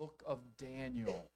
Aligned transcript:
book 0.00 0.22
of 0.26 0.38
Daniel. 0.56 1.28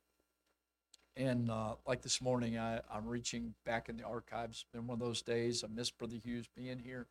And 1.16 1.50
uh, 1.50 1.74
like 1.87 2.00
this 2.00 2.22
morning, 2.22 2.58
I, 2.58 2.80
I'm 2.90 3.06
reaching 3.06 3.54
back 3.67 3.90
in 3.90 3.98
the 3.98 4.04
archives. 4.04 4.64
It's 4.64 4.72
been 4.72 4.87
one 4.87 5.00
of 5.00 5.06
those 5.06 5.21
days. 5.21 5.62
I 5.62 5.69
miss 5.72 5.90
Brother 5.90 6.17
Hughes 6.24 6.46
being 6.56 6.79
here. 6.79 7.06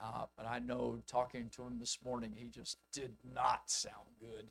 Uh, 0.00 0.26
but 0.36 0.46
I 0.46 0.60
know 0.60 1.00
talking 1.08 1.50
to 1.56 1.62
him 1.62 1.78
this 1.80 1.98
morning, 2.04 2.32
he 2.36 2.46
just 2.46 2.78
did 2.92 3.12
not 3.34 3.62
sound 3.66 4.06
good. 4.20 4.46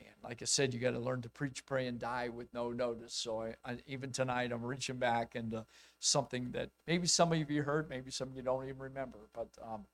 And 0.00 0.14
like 0.24 0.40
I 0.40 0.46
said, 0.46 0.72
you 0.72 0.80
got 0.80 0.92
to 0.92 0.98
learn 0.98 1.20
to 1.22 1.28
preach, 1.28 1.66
pray, 1.66 1.86
and 1.86 1.98
die 1.98 2.30
with 2.30 2.52
no 2.54 2.70
notice. 2.70 3.12
So 3.12 3.42
I, 3.42 3.54
I, 3.64 3.76
even 3.86 4.12
tonight, 4.12 4.52
I'm 4.52 4.64
reaching 4.64 4.96
back 4.96 5.36
into 5.36 5.66
something 6.00 6.52
that 6.52 6.70
maybe 6.86 7.06
some 7.06 7.32
of 7.32 7.50
you 7.50 7.62
heard, 7.62 7.90
maybe 7.90 8.10
some 8.10 8.28
of 8.28 8.36
you 8.36 8.42
don't 8.42 8.64
even 8.64 8.78
remember. 8.78 9.18
But 9.34 9.48
um, 9.62 9.84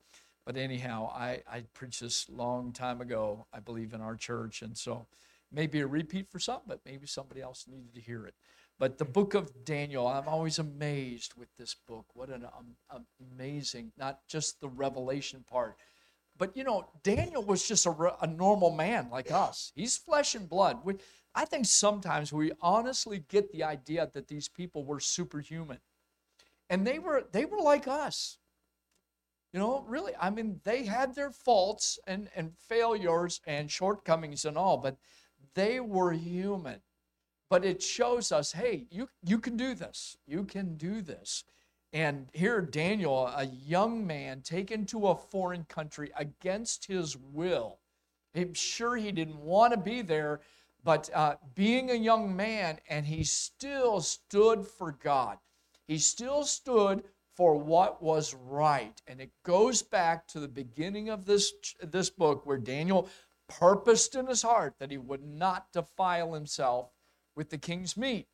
but 0.44 0.56
anyhow, 0.56 1.10
I, 1.12 1.42
I 1.50 1.64
preached 1.74 2.00
this 2.00 2.28
long 2.28 2.72
time 2.72 3.00
ago, 3.00 3.46
I 3.52 3.60
believe, 3.60 3.94
in 3.94 4.00
our 4.00 4.16
church. 4.16 4.62
And 4.62 4.76
so 4.76 5.06
maybe 5.52 5.80
a 5.80 5.86
repeat 5.86 6.28
for 6.30 6.38
some, 6.38 6.60
but 6.66 6.80
maybe 6.84 7.06
somebody 7.06 7.40
else 7.40 7.66
needed 7.68 7.94
to 7.94 8.00
hear 8.00 8.26
it. 8.26 8.34
But 8.78 8.98
the 8.98 9.04
book 9.04 9.34
of 9.34 9.64
Daniel, 9.64 10.08
I'm 10.08 10.26
always 10.28 10.58
amazed 10.58 11.34
with 11.36 11.48
this 11.56 11.74
book. 11.74 12.06
What 12.14 12.30
an 12.30 12.46
um, 12.90 13.06
amazing, 13.34 13.92
not 13.96 14.26
just 14.28 14.60
the 14.60 14.68
revelation 14.68 15.44
part, 15.48 15.76
but 16.36 16.56
you 16.56 16.64
know, 16.64 16.88
Daniel 17.02 17.44
was 17.44 17.66
just 17.66 17.86
a, 17.86 18.14
a 18.20 18.26
normal 18.26 18.70
man 18.70 19.08
like 19.10 19.30
us. 19.30 19.72
He's 19.74 19.96
flesh 19.96 20.34
and 20.34 20.48
blood. 20.48 20.78
We, 20.84 20.94
I 21.34 21.44
think 21.44 21.66
sometimes 21.66 22.32
we 22.32 22.52
honestly 22.60 23.24
get 23.28 23.52
the 23.52 23.64
idea 23.64 24.10
that 24.12 24.28
these 24.28 24.48
people 24.48 24.84
were 24.84 25.00
superhuman. 25.00 25.78
And 26.68 26.86
they 26.86 26.98
were 26.98 27.24
they 27.32 27.44
were 27.44 27.60
like 27.60 27.86
us. 27.86 28.38
You 29.52 29.60
know, 29.60 29.84
really, 29.86 30.12
I 30.18 30.30
mean, 30.30 30.60
they 30.64 30.84
had 30.84 31.14
their 31.14 31.30
faults 31.30 31.98
and, 32.06 32.30
and 32.34 32.56
failures 32.56 33.42
and 33.46 33.70
shortcomings 33.70 34.46
and 34.46 34.56
all, 34.56 34.78
but 34.78 34.96
they 35.54 35.80
were 35.80 36.12
human. 36.12 36.80
But 37.50 37.64
it 37.64 37.82
shows 37.82 38.32
us, 38.32 38.52
hey, 38.52 38.86
you, 38.90 39.08
you 39.22 39.38
can 39.38 39.56
do 39.56 39.74
this. 39.74 40.16
You 40.26 40.44
can 40.44 40.76
do 40.76 41.02
this. 41.02 41.44
And 41.92 42.28
here, 42.32 42.62
Daniel, 42.62 43.26
a 43.26 43.44
young 43.44 44.06
man 44.06 44.40
taken 44.40 44.86
to 44.86 45.08
a 45.08 45.14
foreign 45.16 45.64
country 45.64 46.10
against 46.16 46.86
his 46.86 47.16
will. 47.16 47.78
I'm 48.34 48.54
sure 48.54 48.96
he 48.96 49.12
didn't 49.12 49.38
want 49.38 49.74
to 49.74 49.78
be 49.78 50.00
there, 50.00 50.40
but 50.82 51.10
uh, 51.14 51.36
being 51.54 51.90
a 51.90 51.94
young 51.94 52.34
man, 52.34 52.78
and 52.88 53.04
he 53.04 53.24
still 53.24 54.00
stood 54.00 54.66
for 54.66 54.92
God. 54.92 55.36
He 55.86 55.98
still 55.98 56.44
stood 56.44 57.04
for 57.36 57.54
what 57.54 58.02
was 58.02 58.34
right. 58.34 59.00
And 59.06 59.20
it 59.20 59.30
goes 59.44 59.82
back 59.82 60.26
to 60.28 60.40
the 60.40 60.48
beginning 60.48 61.10
of 61.10 61.26
this, 61.26 61.52
this 61.82 62.08
book 62.08 62.46
where 62.46 62.56
Daniel 62.58 63.08
purposed 63.58 64.14
in 64.14 64.26
his 64.26 64.42
heart 64.42 64.74
that 64.78 64.90
he 64.90 64.98
would 64.98 65.24
not 65.24 65.72
defile 65.72 66.34
himself 66.34 66.90
with 67.34 67.50
the 67.50 67.58
king's 67.58 67.96
meat. 67.96 68.26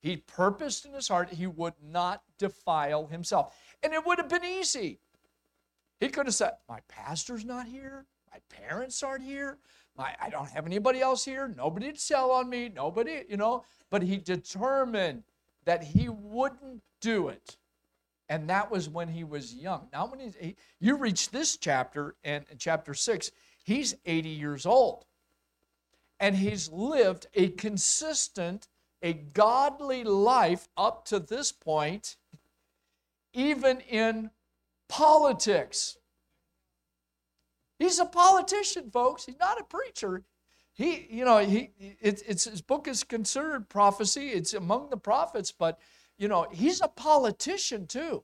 He 0.00 0.16
purposed 0.16 0.84
in 0.84 0.92
his 0.92 1.08
heart 1.08 1.30
he 1.32 1.46
would 1.46 1.74
not 1.82 2.22
defile 2.38 3.06
himself. 3.06 3.56
And 3.82 3.92
it 3.92 4.04
would 4.04 4.18
have 4.18 4.28
been 4.28 4.44
easy. 4.44 4.98
He 6.00 6.08
could 6.08 6.26
have 6.26 6.34
said, 6.34 6.54
My 6.68 6.80
pastor's 6.88 7.44
not 7.44 7.66
here. 7.66 8.06
My 8.32 8.38
parents 8.48 9.02
aren't 9.02 9.24
here. 9.24 9.58
My, 9.96 10.14
I 10.20 10.30
don't 10.30 10.48
have 10.50 10.66
anybody 10.66 11.00
else 11.00 11.24
here. 11.24 11.46
Nobody 11.46 11.92
to 11.92 11.98
sell 11.98 12.30
on 12.30 12.48
me. 12.48 12.68
Nobody, 12.68 13.22
you 13.28 13.36
know. 13.36 13.64
But 13.90 14.02
he 14.02 14.16
determined 14.16 15.22
that 15.64 15.84
he 15.84 16.08
wouldn't 16.08 16.82
do 17.00 17.28
it. 17.28 17.56
And 18.28 18.48
that 18.48 18.70
was 18.70 18.88
when 18.88 19.08
he 19.08 19.24
was 19.24 19.54
young. 19.54 19.88
Now, 19.92 20.06
when 20.06 20.32
he, 20.40 20.56
you 20.80 20.96
reach 20.96 21.30
this 21.30 21.58
chapter, 21.58 22.16
and 22.24 22.44
chapter 22.58 22.94
six, 22.94 23.30
he's 23.62 23.94
80 24.04 24.28
years 24.28 24.66
old. 24.66 25.04
And 26.20 26.36
he's 26.36 26.70
lived 26.70 27.26
a 27.34 27.48
consistent, 27.48 28.68
a 29.02 29.12
godly 29.12 30.04
life 30.04 30.68
up 30.76 31.04
to 31.06 31.18
this 31.18 31.50
point, 31.50 32.16
even 33.32 33.80
in 33.80 34.30
politics. 34.88 35.96
He's 37.78 37.98
a 37.98 38.06
politician, 38.06 38.90
folks. 38.90 39.26
He's 39.26 39.40
not 39.40 39.60
a 39.60 39.64
preacher. 39.64 40.22
He, 40.74 41.06
you 41.10 41.24
know, 41.24 41.38
he, 41.38 41.70
it, 42.00 42.22
it's 42.26 42.44
his 42.44 42.62
book 42.62 42.86
is 42.86 43.02
considered 43.02 43.68
prophecy. 43.68 44.28
It's 44.28 44.54
among 44.54 44.90
the 44.90 44.96
prophets, 44.96 45.52
but 45.52 45.78
you 46.16 46.28
know, 46.28 46.46
he's 46.52 46.80
a 46.80 46.88
politician 46.88 47.86
too. 47.86 48.22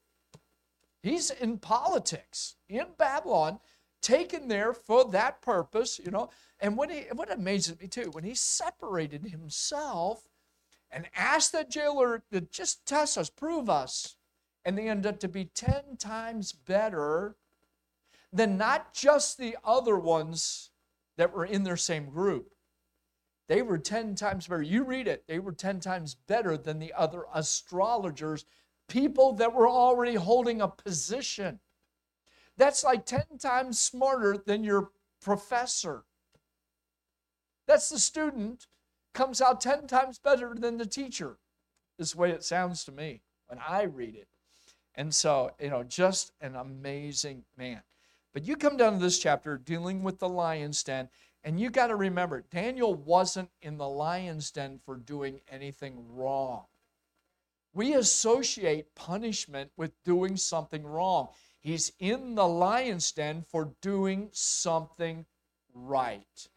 He's 1.02 1.30
in 1.30 1.58
politics 1.58 2.56
in 2.68 2.86
Babylon, 2.96 3.60
taken 4.02 4.48
there 4.48 4.72
for 4.72 5.04
that 5.10 5.42
purpose, 5.42 5.98
you 5.98 6.10
know. 6.10 6.30
And 6.60 6.76
what, 6.76 6.90
he, 6.90 7.04
what 7.12 7.32
amazes 7.32 7.78
me 7.80 7.88
too, 7.88 8.10
when 8.12 8.24
he 8.24 8.34
separated 8.34 9.24
himself 9.26 10.24
and 10.90 11.08
asked 11.14 11.52
that 11.52 11.70
jailer 11.70 12.22
to 12.32 12.40
just 12.40 12.86
test 12.86 13.18
us, 13.18 13.30
prove 13.30 13.68
us, 13.68 14.16
and 14.64 14.76
they 14.76 14.88
ended 14.88 15.06
up 15.06 15.20
to 15.20 15.28
be 15.28 15.46
10 15.46 15.96
times 15.98 16.52
better 16.52 17.36
than 18.32 18.58
not 18.58 18.92
just 18.92 19.38
the 19.38 19.56
other 19.64 19.98
ones 19.98 20.70
that 21.16 21.32
were 21.34 21.44
in 21.44 21.64
their 21.64 21.76
same 21.76 22.10
group. 22.10 22.52
They 23.48 23.62
were 23.62 23.78
10 23.78 24.14
times 24.14 24.46
better. 24.46 24.62
You 24.62 24.84
read 24.84 25.08
it, 25.08 25.24
they 25.26 25.38
were 25.38 25.52
10 25.52 25.80
times 25.80 26.14
better 26.14 26.56
than 26.56 26.78
the 26.78 26.92
other 26.92 27.24
astrologers, 27.34 28.44
people 28.88 29.32
that 29.34 29.54
were 29.54 29.68
already 29.68 30.14
holding 30.14 30.60
a 30.60 30.68
position. 30.68 31.60
That's 32.58 32.84
like 32.84 33.06
10 33.06 33.38
times 33.38 33.78
smarter 33.78 34.36
than 34.36 34.64
your 34.64 34.90
professor. 35.22 36.02
That's 37.66 37.88
the 37.88 37.98
student 37.98 38.66
comes 39.14 39.40
out 39.40 39.60
10 39.60 39.86
times 39.86 40.18
better 40.18 40.54
than 40.58 40.76
the 40.76 40.86
teacher, 40.86 41.38
is 41.98 42.12
the 42.12 42.18
way 42.18 42.30
it 42.30 42.44
sounds 42.44 42.84
to 42.84 42.92
me 42.92 43.22
when 43.46 43.60
I 43.66 43.82
read 43.84 44.16
it. 44.16 44.28
And 44.94 45.14
so, 45.14 45.52
you 45.60 45.70
know, 45.70 45.84
just 45.84 46.32
an 46.40 46.56
amazing 46.56 47.44
man. 47.56 47.82
But 48.34 48.44
you 48.44 48.56
come 48.56 48.76
down 48.76 48.94
to 48.94 48.98
this 48.98 49.18
chapter 49.18 49.56
dealing 49.56 50.02
with 50.02 50.18
the 50.18 50.28
lion's 50.28 50.82
den, 50.82 51.08
and 51.44 51.60
you 51.60 51.70
got 51.70 51.86
to 51.86 51.96
remember, 51.96 52.44
Daniel 52.50 52.94
wasn't 52.94 53.50
in 53.62 53.78
the 53.78 53.88
lion's 53.88 54.50
den 54.50 54.80
for 54.84 54.96
doing 54.96 55.40
anything 55.48 56.04
wrong. 56.10 56.64
We 57.72 57.94
associate 57.94 58.94
punishment 58.96 59.70
with 59.76 59.92
doing 60.04 60.36
something 60.36 60.84
wrong. 60.84 61.28
He's 61.60 61.92
in 61.98 62.34
the 62.34 62.46
lion's 62.46 63.10
den 63.12 63.42
for 63.42 63.72
doing 63.82 64.30
something 64.32 65.26
right. 65.74 66.48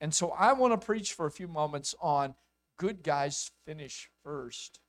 And 0.00 0.14
so 0.14 0.30
I 0.30 0.52
want 0.52 0.78
to 0.78 0.84
preach 0.84 1.12
for 1.12 1.26
a 1.26 1.30
few 1.30 1.48
moments 1.48 1.94
on 2.00 2.34
good 2.78 3.02
guys 3.02 3.50
finish 3.66 4.10
first. 4.22 4.80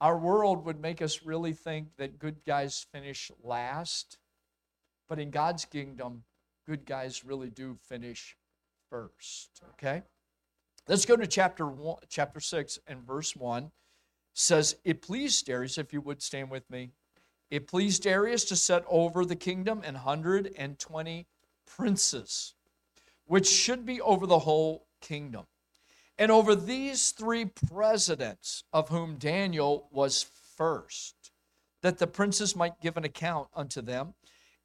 Our 0.00 0.18
world 0.18 0.64
would 0.64 0.80
make 0.80 1.02
us 1.02 1.22
really 1.24 1.52
think 1.52 1.88
that 1.96 2.18
good 2.18 2.44
guys 2.44 2.86
finish 2.92 3.30
last, 3.42 4.18
but 5.08 5.18
in 5.18 5.30
God's 5.30 5.64
kingdom, 5.64 6.24
good 6.66 6.84
guys 6.84 7.24
really 7.24 7.50
do 7.50 7.78
finish 7.88 8.36
first. 8.90 9.62
Okay? 9.72 10.02
Let's 10.86 11.04
go 11.04 11.16
to 11.16 11.26
chapter 11.26 11.66
one, 11.66 11.98
chapter 12.08 12.40
6 12.40 12.78
and 12.86 13.02
verse 13.06 13.34
1. 13.34 13.70
says, 14.34 14.76
It 14.84 15.02
pleased 15.02 15.46
Darius, 15.46 15.78
if 15.78 15.92
you 15.92 16.00
would 16.00 16.22
stand 16.22 16.50
with 16.50 16.68
me, 16.70 16.90
it 17.50 17.66
pleased 17.66 18.02
Darius 18.02 18.44
to 18.44 18.56
set 18.56 18.84
over 18.88 19.24
the 19.24 19.36
kingdom 19.36 19.82
an 19.84 19.94
hundred 19.94 20.52
and 20.56 20.78
twenty 20.78 21.26
princes, 21.66 22.54
which 23.26 23.48
should 23.48 23.86
be 23.86 24.00
over 24.00 24.26
the 24.26 24.40
whole 24.40 24.86
kingdom. 25.00 25.46
And 26.18 26.32
over 26.32 26.54
these 26.54 27.12
three 27.12 27.44
presidents, 27.44 28.64
of 28.72 28.88
whom 28.88 29.16
Daniel 29.16 29.88
was 29.92 30.26
first, 30.56 31.14
that 31.82 31.98
the 31.98 32.06
princes 32.08 32.56
might 32.56 32.80
give 32.80 32.96
an 32.96 33.04
account 33.04 33.48
unto 33.54 33.80
them 33.80 34.14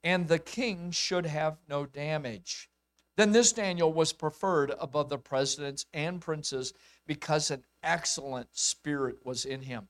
and 0.03 0.27
the 0.27 0.39
king 0.39 0.91
should 0.91 1.25
have 1.25 1.57
no 1.69 1.85
damage. 1.85 2.69
Then 3.15 3.31
this 3.31 3.53
Daniel 3.53 3.93
was 3.93 4.11
preferred 4.11 4.73
above 4.79 5.09
the 5.09 5.17
presidents 5.17 5.85
and 5.93 6.19
princes 6.19 6.73
because 7.07 7.51
an 7.51 7.63
excellent 7.83 8.49
spirit 8.51 9.17
was 9.23 9.45
in 9.45 9.61
him. 9.61 9.87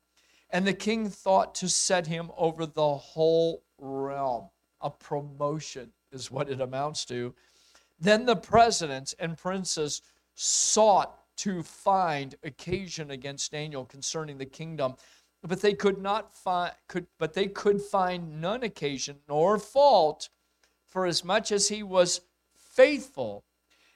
And 0.53 0.65
the 0.65 0.73
king 0.73 1.09
thought 1.09 1.55
to 1.55 1.67
set 1.67 2.07
him 2.07 2.31
over 2.37 2.65
the 2.65 2.95
whole 2.95 3.63
realm. 3.79 4.49
A 4.81 4.89
promotion 4.89 5.91
is 6.11 6.31
what 6.31 6.49
it 6.49 6.61
amounts 6.61 7.03
to. 7.05 7.33
Then 7.99 8.25
the 8.25 8.35
presidents 8.35 9.13
and 9.19 9.37
princes 9.37 10.01
sought 10.35 11.19
to 11.37 11.63
find 11.63 12.35
occasion 12.43 13.11
against 13.11 13.51
Daniel 13.51 13.83
concerning 13.83 14.37
the 14.37 14.45
kingdom 14.45 14.95
but 15.45 15.61
they 15.61 15.73
could 15.73 16.01
not 16.01 16.33
find 16.33 16.73
could 16.87 17.05
but 17.19 17.33
they 17.33 17.47
could 17.47 17.81
find 17.81 18.41
none 18.41 18.63
occasion 18.63 19.17
nor 19.27 19.57
fault 19.57 20.29
for 20.87 21.05
as 21.05 21.23
much 21.23 21.51
as 21.51 21.67
he 21.67 21.83
was 21.83 22.21
faithful 22.55 23.43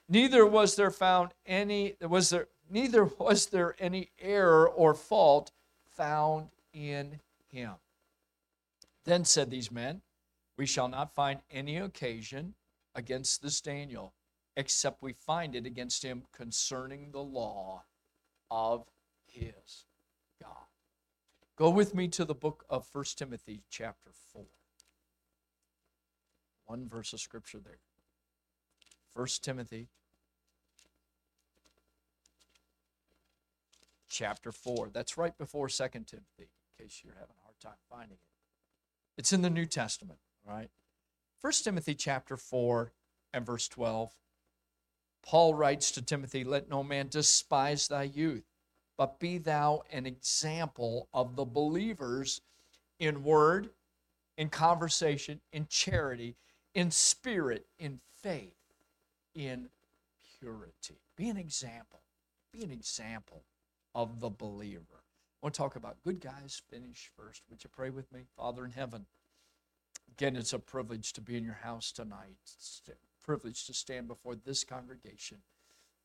neither 0.10 0.46
was 0.46 0.76
there 0.76 0.92
found 0.92 1.32
any 1.46 1.96
was 2.02 2.30
there 2.30 2.48
neither 2.70 3.06
was 3.20 3.48
there 3.48 3.76
any 3.80 4.10
error 4.20 4.68
or 4.68 4.94
fault 4.94 5.52
found 5.98 6.50
in 6.74 7.20
him 7.50 7.74
then 9.04 9.26
said 9.26 9.50
these 9.50 9.72
men 9.72 10.02
we 10.58 10.66
shall 10.66 10.88
not 10.88 11.14
find 11.14 11.40
any 11.52 11.78
occasion 11.78 12.54
against 12.96 13.42
this 13.42 13.60
daniel 13.60 14.14
except 14.58 15.04
we 15.04 15.14
find 15.14 15.56
it 15.56 15.66
against 15.66 16.04
him 16.04 16.24
concerning 16.34 17.12
the 17.12 17.22
law 17.22 17.84
of 18.50 18.88
his 19.28 19.86
God. 20.42 20.66
Go 21.56 21.70
with 21.70 21.94
me 21.94 22.08
to 22.10 22.26
the 22.26 22.34
book 22.34 22.66
of 22.70 22.88
1 22.92 23.06
Timothy, 23.16 23.62
chapter 23.70 24.10
4. 24.34 24.44
One 26.66 26.90
verse 26.90 27.14
of 27.14 27.20
scripture 27.20 27.60
there. 27.60 27.80
1 29.14 29.28
Timothy, 29.42 29.90
chapter 34.10 34.52
4. 34.52 34.90
That's 34.94 35.18
right 35.18 35.38
before 35.38 35.68
2 35.68 35.84
Timothy, 35.90 36.20
in 36.40 36.48
case 36.86 37.02
you're 37.04 37.14
having 37.14 37.36
a 37.40 37.44
hard 37.44 37.60
time 37.62 37.80
finding 37.90 38.18
it. 38.18 39.18
It's 39.18 39.34
in 39.34 39.42
the 39.42 39.50
New 39.50 39.66
Testament, 39.66 40.20
right? 40.48 40.70
1 41.42 41.54
Timothy, 41.64 41.96
chapter 41.96 42.38
4, 42.38 42.92
and 43.34 43.46
verse 43.46 43.68
12. 43.68 44.12
Paul 45.24 45.54
writes 45.54 45.92
to 45.92 46.02
Timothy, 46.02 46.44
Let 46.44 46.70
no 46.70 46.84
man 46.84 47.08
despise 47.10 47.88
thy 47.88 48.04
youth, 48.04 48.46
but 48.98 49.20
be 49.20 49.38
thou 49.38 49.84
an 49.92 50.06
example 50.06 51.10
of 51.14 51.36
the 51.36 51.46
believers 51.46 52.42
in 53.00 53.24
word, 53.24 53.70
in 54.38 54.50
conversation, 54.50 55.42
in 55.52 55.68
charity, 55.68 56.36
in 56.74 56.92
spirit, 56.92 57.66
in 57.78 58.00
faith, 58.22 58.56
in 59.36 59.70
purity. 60.40 61.02
Be 61.16 61.30
an 61.30 61.38
example. 61.38 62.02
Be 62.54 62.64
an 62.64 62.72
example 62.72 63.44
of 63.98 64.20
the 64.20 64.30
believer. 64.30 65.02
I 65.02 65.46
want 65.48 65.56
to 65.56 65.58
talk 65.58 65.76
about 65.76 66.04
good 66.04 66.22
guys 66.22 66.62
finish 66.70 67.10
first. 67.18 67.42
Would 67.50 67.64
you 67.64 67.70
pray 67.76 67.90
with 67.90 68.14
me? 68.14 68.26
Father 68.38 68.64
in 68.64 68.70
heaven, 68.70 69.08
again, 70.12 70.36
it's 70.36 70.54
a 70.54 70.60
privilege 70.60 71.14
to 71.14 71.22
be 71.22 71.36
in 71.36 71.44
your 71.44 71.58
house 71.64 71.92
tonight. 71.92 72.38
It's 72.44 72.84
a 72.88 73.26
privilege 73.26 73.66
to 73.66 73.74
stand 73.74 74.08
before 74.08 74.36
this 74.36 74.64
congregation. 74.64 75.40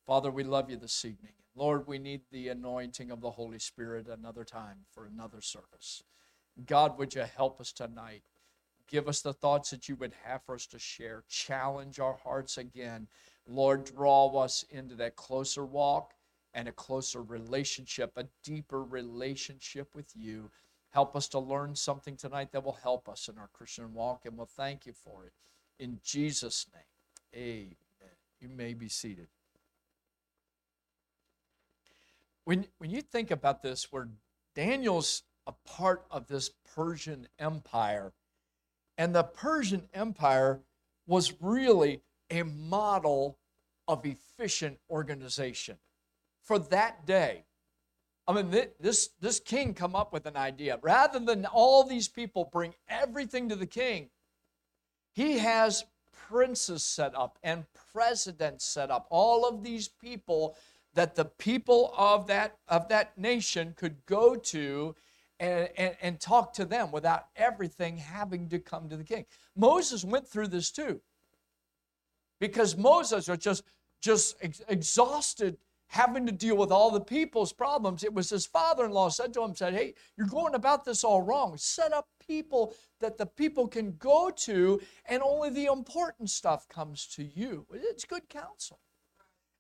Father, 0.07 0.31
we 0.31 0.43
love 0.43 0.71
you 0.71 0.79
this 0.79 1.05
evening. 1.05 1.33
Lord, 1.55 1.87
we 1.87 1.99
need 1.99 2.23
the 2.31 2.49
anointing 2.49 3.11
of 3.11 3.21
the 3.21 3.33
Holy 3.33 3.59
Spirit 3.59 4.09
another 4.09 4.45
time 4.45 4.87
for 4.91 5.05
another 5.05 5.43
service. 5.43 6.03
God, 6.67 6.99
would 6.99 7.15
you 7.15 7.25
help 7.37 7.61
us 7.61 7.73
tonight? 7.73 8.23
Give 8.89 9.07
us 9.07 9.21
the 9.21 9.35
thoughts 9.35 9.69
that 9.69 9.87
you 9.91 9.97
would 9.97 10.15
have 10.25 10.43
for 10.45 10.55
us 10.55 10.65
to 10.69 10.79
share. 10.79 11.25
Challenge 11.29 12.01
our 12.01 12.17
hearts 12.25 12.57
again. 12.57 13.07
Lord, 13.47 13.85
draw 13.85 14.29
us 14.39 14.65
into 14.71 14.95
that 14.95 15.17
closer 15.17 15.67
walk 15.67 16.15
and 16.55 16.69
a 16.69 16.73
closer 16.73 17.23
relationship, 17.23 18.13
a 18.17 18.27
deeper 18.43 18.83
relationship 18.83 19.95
with 19.95 20.13
you. 20.15 20.51
Help 20.91 21.17
us 21.17 21.29
to 21.29 21.39
learn 21.39 21.75
something 21.75 22.17
tonight 22.17 22.53
that 22.53 22.65
will 22.65 22.79
help 22.83 23.09
us 23.09 23.29
in 23.29 23.39
our 23.39 23.49
Christian 23.53 23.95
walk, 23.95 24.27
and 24.27 24.37
we'll 24.37 24.47
thank 24.47 24.85
you 24.85 24.93
for 24.93 25.25
it. 25.25 25.33
In 25.79 25.99
Jesus' 26.05 26.67
name, 26.75 27.33
amen. 27.35 28.15
You 28.41 28.49
may 28.49 28.75
be 28.75 28.89
seated. 28.89 29.29
When, 32.45 32.67
when 32.79 32.91
you 32.91 33.01
think 33.01 33.31
about 33.31 33.63
this, 33.63 33.91
where 33.91 34.09
Daniel's 34.55 35.23
a 35.47 35.53
part 35.67 36.05
of 36.11 36.27
this 36.27 36.51
Persian 36.75 37.29
Empire, 37.39 38.13
and 38.99 39.15
the 39.15 39.23
Persian 39.23 39.89
Empire 39.95 40.61
was 41.07 41.33
really 41.41 42.03
a 42.31 42.43
model 42.43 43.39
of 43.89 44.05
efficient 44.05 44.79
organization 44.91 45.77
for 46.45 46.59
that 46.59 47.07
day. 47.07 47.45
I 48.27 48.33
mean, 48.33 48.51
this, 48.79 49.11
this 49.21 49.41
king 49.41 49.75
come 49.75 49.97
up 49.97 50.13
with 50.13 50.27
an 50.27 50.37
idea. 50.37 50.79
Rather 50.83 51.19
than 51.19 51.45
all 51.47 51.85
these 51.85 52.09
people 52.09 52.49
bring 52.53 52.75
everything 52.89 53.49
to 53.49 53.57
the 53.57 53.67
king, 53.67 54.11
he 55.13 55.39
has 55.39 55.85
princes 56.29 56.85
set 56.85 57.15
up 57.17 57.39
and 57.43 57.65
presidents 57.93 58.65
set 58.65 58.91
up. 58.91 59.07
All 59.11 59.47
of 59.47 59.63
these 59.63 59.89
people 59.89 60.57
that 60.95 61.15
the 61.15 61.25
people 61.25 61.93
of 61.97 62.27
that, 62.29 62.57
of 62.69 62.89
that 62.89 63.17
nation 63.19 63.75
could 63.77 63.97
go 64.07 64.37
to 64.37 64.95
and, 65.41 65.69
and, 65.77 65.97
and 66.01 66.21
talk 66.21 66.53
to 66.55 66.65
them 66.65 66.93
without 66.93 67.27
everything 67.35 67.97
having 67.97 68.49
to 68.51 68.59
come 68.59 68.89
to 68.89 68.97
the 68.97 69.05
king. 69.05 69.27
Moses 69.57 70.05
went 70.05 70.29
through 70.29 70.49
this 70.49 70.71
too. 70.71 71.01
Because 72.39 72.77
Moses 72.77 73.29
was 73.29 73.39
just, 73.39 73.65
just 74.01 74.37
ex- 74.41 74.63
exhausted 74.69 75.57
having 75.93 76.25
to 76.25 76.33
deal 76.33 76.57
with 76.57 76.73
all 76.73 76.91
the 76.91 77.01
people's 77.01 77.53
problems. 77.53 78.03
It 78.03 78.15
was 78.15 78.31
his 78.31 78.47
father 78.47 78.87
in 78.87 78.93
law 78.93 79.11
said 79.11 79.35
to 79.35 79.43
him, 79.43 79.55
said, 79.55 79.75
Hey, 79.75 79.93
you're 80.17 80.27
going 80.27 80.55
about 80.55 80.87
this 80.87 81.05
all 81.05 81.21
wrong. 81.21 81.59
Set 81.59 81.93
up 81.93 82.09
people 82.27 82.75
that 83.01 83.19
the 83.19 83.27
people 83.27 83.69
can 83.69 83.97
go 83.99 84.31
to, 84.31 84.81
and 85.05 85.23
only 85.23 85.51
the 85.51 85.67
important 85.67 86.31
stuff 86.31 86.67
comes 86.67 87.07
to 87.09 87.23
you. 87.23 87.67
It's 87.75 88.07
good 88.07 88.27
counsel. 88.31 88.81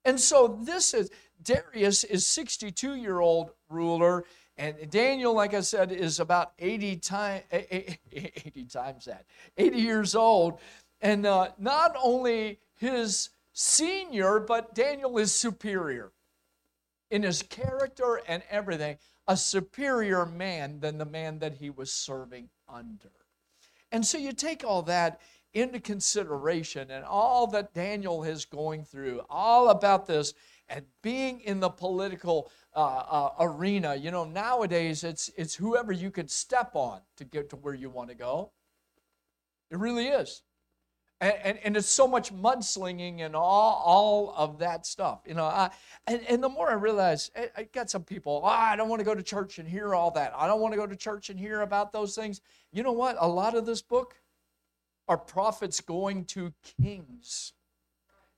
And 0.07 0.19
so 0.19 0.59
this 0.63 0.95
is 0.95 1.11
Darius 1.43 2.03
is 2.03 2.27
62 2.27 2.95
year 2.95 3.21
old 3.21 3.51
ruler, 3.69 4.25
and 4.57 4.91
Daniel, 4.91 5.35
like 5.35 5.53
I 5.53 5.61
said, 5.61 5.93
is 5.93 6.19
about 6.19 6.53
80 6.59 6.97
times 6.97 7.43
eh, 7.51 7.65
eh, 7.71 7.95
eh, 8.11 8.29
80 8.47 8.65
times 8.65 9.05
that 9.05 9.27
80 9.59 9.77
years 9.79 10.15
old, 10.15 10.61
and 11.03 11.27
uh, 11.27 11.51
not 11.59 11.95
only 12.03 12.59
his 12.75 13.29
senior, 13.53 14.41
but 14.41 14.75
Daniel 14.75 15.19
is 15.19 15.31
superior 15.31 16.11
in 17.13 17.23
his 17.23 17.43
character 17.43 18.23
and 18.27 18.43
everything, 18.51 18.97
a 19.29 19.37
superior 19.37 20.25
man 20.25 20.81
than 20.81 20.97
the 20.97 21.05
man 21.05 21.39
that 21.41 21.53
he 21.53 21.69
was 21.69 21.93
serving 21.93 22.49
under. 22.67 23.13
And 23.93 24.05
so 24.05 24.17
you 24.17 24.33
take 24.33 24.65
all 24.65 24.81
that 24.85 25.21
into 25.53 25.79
consideration 25.79 26.91
and 26.91 27.05
all 27.05 27.47
that 27.49 27.75
Daniel 27.75 28.25
is 28.25 28.47
going 28.47 28.85
through, 28.85 29.21
all 29.29 29.69
about 29.69 30.07
this, 30.07 30.33
and 30.71 30.87
being 31.03 31.41
in 31.41 31.61
the 31.61 31.69
political 31.69 32.51
uh, 32.75 32.81
uh, 32.81 33.31
arena. 33.41 33.95
You 33.95 34.11
know, 34.11 34.25
nowadays 34.25 35.05
it's 35.05 35.31
it's 35.37 35.55
whoever 35.55 35.93
you 35.93 36.11
can 36.11 36.29
step 36.29 36.71
on 36.75 37.03
to 37.19 37.25
get 37.25 37.51
to 37.51 37.57
where 37.57 37.75
you 37.75 37.91
want 37.91 38.09
to 38.09 38.15
go. 38.15 38.53
It 39.71 39.79
really 39.79 40.09
is 40.09 40.41
and, 41.23 41.35
and, 41.43 41.59
and 41.65 41.77
it's 41.79 41.89
so 41.89 42.07
much 42.07 42.35
mudslinging 42.35 43.21
and 43.21 43.35
all, 43.35 43.83
all 43.85 44.35
of 44.37 44.59
that 44.59 44.85
stuff 44.85 45.21
you 45.27 45.33
know 45.35 45.45
I, 45.45 45.71
and, 46.07 46.21
and 46.29 46.45
the 46.45 46.51
more 46.51 46.71
i 46.71 46.75
realize 46.75 47.31
I, 47.35 47.49
I 47.57 47.63
got 47.65 47.89
some 47.89 48.05
people 48.05 48.43
oh, 48.45 48.49
i 48.49 48.77
don't 48.77 48.91
want 48.91 49.01
to 49.01 49.05
go 49.05 49.15
to 49.15 49.23
church 49.23 49.59
and 49.63 49.69
hear 49.69 49.95
all 49.95 50.11
that. 50.11 50.33
I 50.37 50.47
don't 50.47 50.61
want 50.61 50.73
to 50.75 50.79
go 50.79 50.87
to 50.87 50.97
church 50.97 51.31
and 51.31 51.39
hear 51.39 51.63
about 51.63 51.93
those 51.93 52.15
things. 52.15 52.41
You 52.73 52.83
know 52.83 52.93
what? 52.93 53.17
A 53.19 53.29
lot 53.29 53.55
of 53.55 53.65
this 53.65 53.81
book 53.81 54.17
are 55.09 55.17
prophets 55.17 55.81
going 55.81 56.25
to 56.27 56.53
kings 56.81 57.53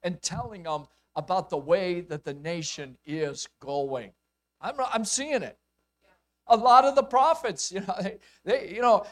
and 0.03 0.21
telling 0.23 0.65
them 0.65 0.87
about 1.17 1.51
the 1.51 1.57
way 1.57 2.01
that 2.03 2.25
the 2.25 2.35
nation 2.35 2.97
is 3.07 3.49
going. 3.61 4.13
I'm, 4.61 4.75
I'm 4.93 5.05
seeing 5.05 5.43
it. 5.43 5.59
A 6.47 6.57
lot 6.57 6.85
of 6.85 6.95
the 6.95 7.03
prophets 7.03 7.73
you 7.75 7.81
know 7.81 7.95
they, 8.03 8.19
they 8.45 8.75
you 8.75 8.83
know 8.83 9.07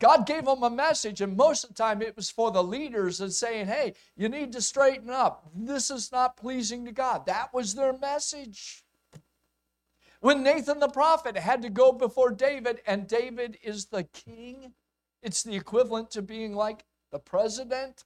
God 0.00 0.26
gave 0.26 0.46
them 0.46 0.62
a 0.62 0.70
message, 0.70 1.20
and 1.20 1.36
most 1.36 1.62
of 1.62 1.68
the 1.68 1.74
time 1.74 2.00
it 2.00 2.16
was 2.16 2.30
for 2.30 2.50
the 2.50 2.64
leaders 2.64 3.20
and 3.20 3.32
saying, 3.32 3.66
hey, 3.66 3.92
you 4.16 4.28
need 4.30 4.50
to 4.52 4.62
straighten 4.62 5.10
up. 5.10 5.48
This 5.54 5.90
is 5.90 6.10
not 6.10 6.38
pleasing 6.38 6.86
to 6.86 6.92
God. 6.92 7.26
That 7.26 7.52
was 7.52 7.74
their 7.74 7.96
message. 7.96 8.82
When 10.20 10.42
Nathan 10.42 10.80
the 10.80 10.88
prophet 10.88 11.36
had 11.36 11.62
to 11.62 11.70
go 11.70 11.92
before 11.92 12.30
David, 12.30 12.80
and 12.86 13.06
David 13.06 13.58
is 13.62 13.86
the 13.86 14.04
king, 14.04 14.72
it's 15.22 15.42
the 15.42 15.54
equivalent 15.54 16.10
to 16.12 16.22
being 16.22 16.54
like 16.54 16.84
the 17.12 17.18
president. 17.18 18.04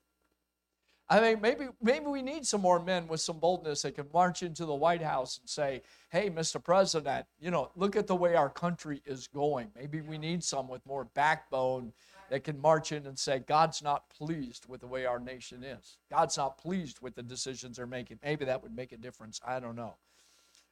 I 1.07 1.21
mean, 1.21 1.39
maybe 1.41 1.67
maybe 1.81 2.07
we 2.07 2.23
need 2.23 2.47
some 2.47 2.61
more 2.61 2.79
men 2.79 3.07
with 3.07 3.21
some 3.21 3.37
boldness 3.37 3.83
that 3.83 3.93
can 3.93 4.07
march 4.11 4.41
into 4.41 4.65
the 4.65 4.73
White 4.73 5.03
House 5.03 5.37
and 5.37 5.47
say, 5.47 5.83
"Hey, 6.09 6.29
Mr. 6.31 6.63
President, 6.63 7.27
you 7.39 7.51
know, 7.51 7.71
look 7.75 7.95
at 7.95 8.07
the 8.07 8.15
way 8.15 8.35
our 8.35 8.49
country 8.49 9.03
is 9.05 9.27
going. 9.27 9.71
Maybe 9.75 10.01
we 10.01 10.17
need 10.17 10.43
some 10.43 10.67
with 10.67 10.83
more 10.85 11.05
backbone 11.05 11.93
that 12.29 12.43
can 12.43 12.59
march 12.59 12.91
in 12.91 13.05
and 13.05 13.17
say, 13.17 13.39
God's 13.39 13.83
not 13.83 14.09
pleased 14.09 14.67
with 14.67 14.81
the 14.81 14.87
way 14.87 15.05
our 15.05 15.19
nation 15.19 15.63
is. 15.63 15.97
God's 16.09 16.37
not 16.37 16.57
pleased 16.57 16.99
with 17.01 17.15
the 17.15 17.23
decisions 17.23 17.77
they're 17.77 17.85
making. 17.85 18.19
Maybe 18.23 18.45
that 18.45 18.63
would 18.63 18.75
make 18.75 18.91
a 18.91 18.97
difference. 18.97 19.39
I 19.45 19.59
don't 19.59 19.75
know. 19.75 19.95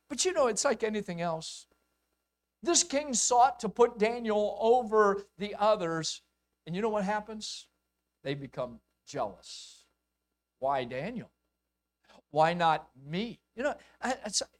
But 0.10 0.26
you 0.26 0.34
know, 0.34 0.48
it's 0.48 0.66
like 0.66 0.84
anything 0.84 1.22
else. 1.22 1.68
This 2.62 2.84
king 2.84 3.14
sought 3.14 3.60
to 3.60 3.70
put 3.70 4.00
Daniel 4.00 4.58
over 4.60 5.26
the 5.38 5.56
others, 5.60 6.22
and 6.66 6.76
you 6.76 6.82
know 6.82 6.90
what 6.90 7.04
happens? 7.04 7.68
They 8.24 8.36
become 8.36 8.80
jealous. 9.06 9.83
Why 10.64 10.86
Daniel? 10.86 11.30
Why 12.32 12.54
not 12.54 12.88
me? 13.06 13.42
You 13.54 13.64
know, 13.64 13.76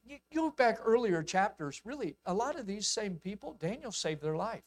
you 0.04 0.44
look 0.44 0.58
back 0.58 0.80
earlier 0.84 1.24
chapters, 1.24 1.82
really, 1.86 2.18
a 2.26 2.34
lot 2.34 2.60
of 2.60 2.68
these 2.68 2.90
same 2.90 3.22
people, 3.24 3.56
Daniel 3.58 3.94
saved 3.94 4.22
their 4.22 4.36
life. 4.36 4.64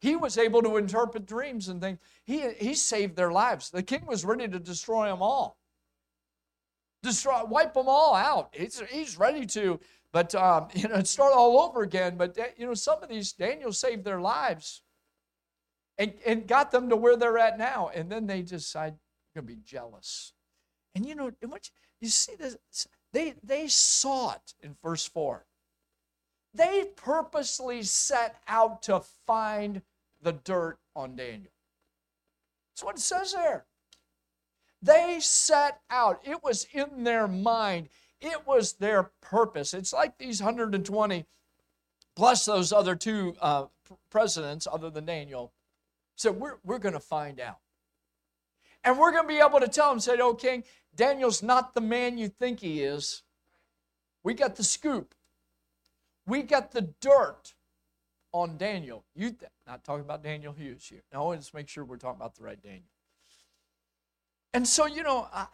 He 0.00 0.14
was 0.14 0.38
able 0.38 0.62
to 0.62 0.76
interpret 0.76 1.26
dreams 1.26 1.66
and 1.66 1.80
things. 1.80 1.98
He, 2.24 2.48
he 2.52 2.74
saved 2.74 3.16
their 3.16 3.32
lives. 3.32 3.68
The 3.68 3.82
king 3.82 4.06
was 4.06 4.24
ready 4.24 4.46
to 4.46 4.60
destroy 4.60 5.08
them 5.08 5.22
all, 5.22 5.58
destroy, 7.02 7.44
wipe 7.44 7.74
them 7.74 7.88
all 7.88 8.14
out. 8.14 8.50
He's, 8.52 8.80
he's 8.88 9.18
ready 9.18 9.44
to, 9.46 9.80
but 10.12 10.36
um, 10.36 10.68
you 10.76 10.86
know, 10.86 11.02
start 11.02 11.32
all 11.34 11.58
over 11.58 11.82
again. 11.82 12.16
But 12.16 12.38
you 12.56 12.64
know, 12.64 12.74
some 12.74 13.02
of 13.02 13.08
these 13.08 13.32
Daniel 13.32 13.72
saved 13.72 14.04
their 14.04 14.20
lives, 14.20 14.82
and, 15.98 16.14
and 16.24 16.46
got 16.46 16.70
them 16.70 16.88
to 16.90 16.96
where 16.96 17.16
they're 17.16 17.38
at 17.38 17.58
now. 17.58 17.90
And 17.92 18.08
then 18.08 18.28
they 18.28 18.42
decide, 18.42 18.94
going 19.38 19.46
to 19.46 19.54
be 19.54 19.60
jealous. 19.64 20.32
And 20.94 21.06
you 21.06 21.14
know, 21.14 21.30
you 22.00 22.08
see 22.08 22.34
this, 22.34 22.56
they, 23.12 23.34
they 23.42 23.68
sought 23.68 24.54
in 24.60 24.76
verse 24.82 25.06
4. 25.06 25.46
They 26.54 26.86
purposely 26.96 27.82
set 27.82 28.36
out 28.48 28.82
to 28.82 29.02
find 29.26 29.82
the 30.20 30.32
dirt 30.32 30.78
on 30.96 31.14
Daniel. 31.14 31.52
That's 32.72 32.84
what 32.84 32.96
it 32.96 33.00
says 33.00 33.32
there. 33.32 33.66
They 34.82 35.18
set 35.20 35.80
out, 35.90 36.20
it 36.24 36.42
was 36.42 36.66
in 36.72 37.04
their 37.04 37.28
mind, 37.28 37.88
it 38.20 38.46
was 38.46 38.74
their 38.74 39.10
purpose. 39.20 39.74
It's 39.74 39.92
like 39.92 40.18
these 40.18 40.42
120 40.42 41.26
plus 42.16 42.44
those 42.44 42.72
other 42.72 42.96
two 42.96 43.36
uh, 43.40 43.66
presidents, 44.10 44.66
other 44.70 44.90
than 44.90 45.04
Daniel, 45.04 45.52
said, 46.16 46.40
We're, 46.40 46.56
we're 46.64 46.78
going 46.78 46.94
to 46.94 47.00
find 47.00 47.38
out. 47.38 47.58
And 48.88 48.98
we're 48.98 49.12
going 49.12 49.24
to 49.24 49.28
be 49.28 49.38
able 49.38 49.60
to 49.60 49.68
tell 49.68 49.92
him, 49.92 50.00
said, 50.00 50.18
Oh, 50.18 50.32
King, 50.32 50.64
Daniel's 50.96 51.42
not 51.42 51.74
the 51.74 51.80
man 51.82 52.16
you 52.16 52.26
think 52.26 52.60
he 52.60 52.82
is. 52.82 53.22
We 54.24 54.32
got 54.32 54.56
the 54.56 54.64
scoop. 54.64 55.14
We 56.26 56.42
got 56.42 56.72
the 56.72 56.88
dirt 56.98 57.52
on 58.32 58.56
Daniel. 58.56 59.04
You 59.14 59.28
th- 59.28 59.52
not 59.66 59.84
talking 59.84 60.06
about 60.06 60.22
Daniel 60.22 60.54
Hughes 60.54 60.86
here. 60.88 61.02
No, 61.12 61.26
let's 61.26 61.52
make 61.52 61.68
sure 61.68 61.84
we're 61.84 61.98
talking 61.98 62.18
about 62.18 62.34
the 62.34 62.42
right 62.42 62.62
Daniel. 62.62 62.88
And 64.54 64.66
so, 64.66 64.86
you 64.86 65.02
know, 65.02 65.28
I, 65.34 65.48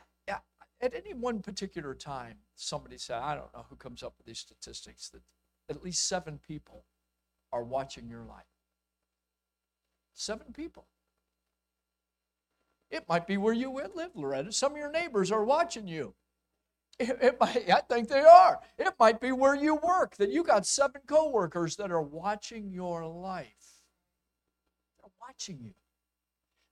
at 0.81 0.95
any 0.95 1.13
one 1.13 1.41
particular 1.41 1.93
time, 1.93 2.37
somebody 2.55 2.99
said, 2.99 3.17
I 3.17 3.35
don't 3.35 3.53
know 3.53 3.67
who 3.69 3.75
comes 3.75 4.05
up 4.05 4.15
with 4.17 4.27
these 4.27 4.39
statistics, 4.39 5.09
that 5.09 5.23
at 5.69 5.83
least 5.83 6.07
seven 6.07 6.39
people 6.39 6.85
are 7.53 7.65
watching 7.65 8.09
your 8.09 8.23
life. 8.23 8.45
Seven 10.13 10.53
people. 10.53 10.87
It 12.95 13.09
might 13.09 13.27
be 13.27 13.37
where 13.37 13.53
you 13.53 13.73
live, 13.73 14.13
Loretta. 14.15 14.53
Some 14.53 14.73
of 14.73 14.79
your 14.79 14.93
neighbors 14.93 15.33
are 15.33 15.45
watching 15.45 15.89
you. 15.89 16.15
It, 17.01 17.19
it 17.21 17.41
might, 17.41 17.69
I 17.69 17.81
think 17.81 18.09
they 18.09 18.21
are. 18.21 18.61
It 18.79 18.95
might 19.01 19.21
be 19.21 19.33
where 19.33 19.57
you 19.57 19.75
work, 19.75 20.15
that 20.19 20.31
you 20.31 20.45
got 20.45 20.65
seven 20.65 21.03
coworkers 21.09 21.75
that 21.75 21.91
are 21.91 22.01
watching 22.01 22.71
your 22.71 23.05
life. 23.05 23.83
They're 25.01 25.11
watching 25.21 25.59
you. 25.61 25.75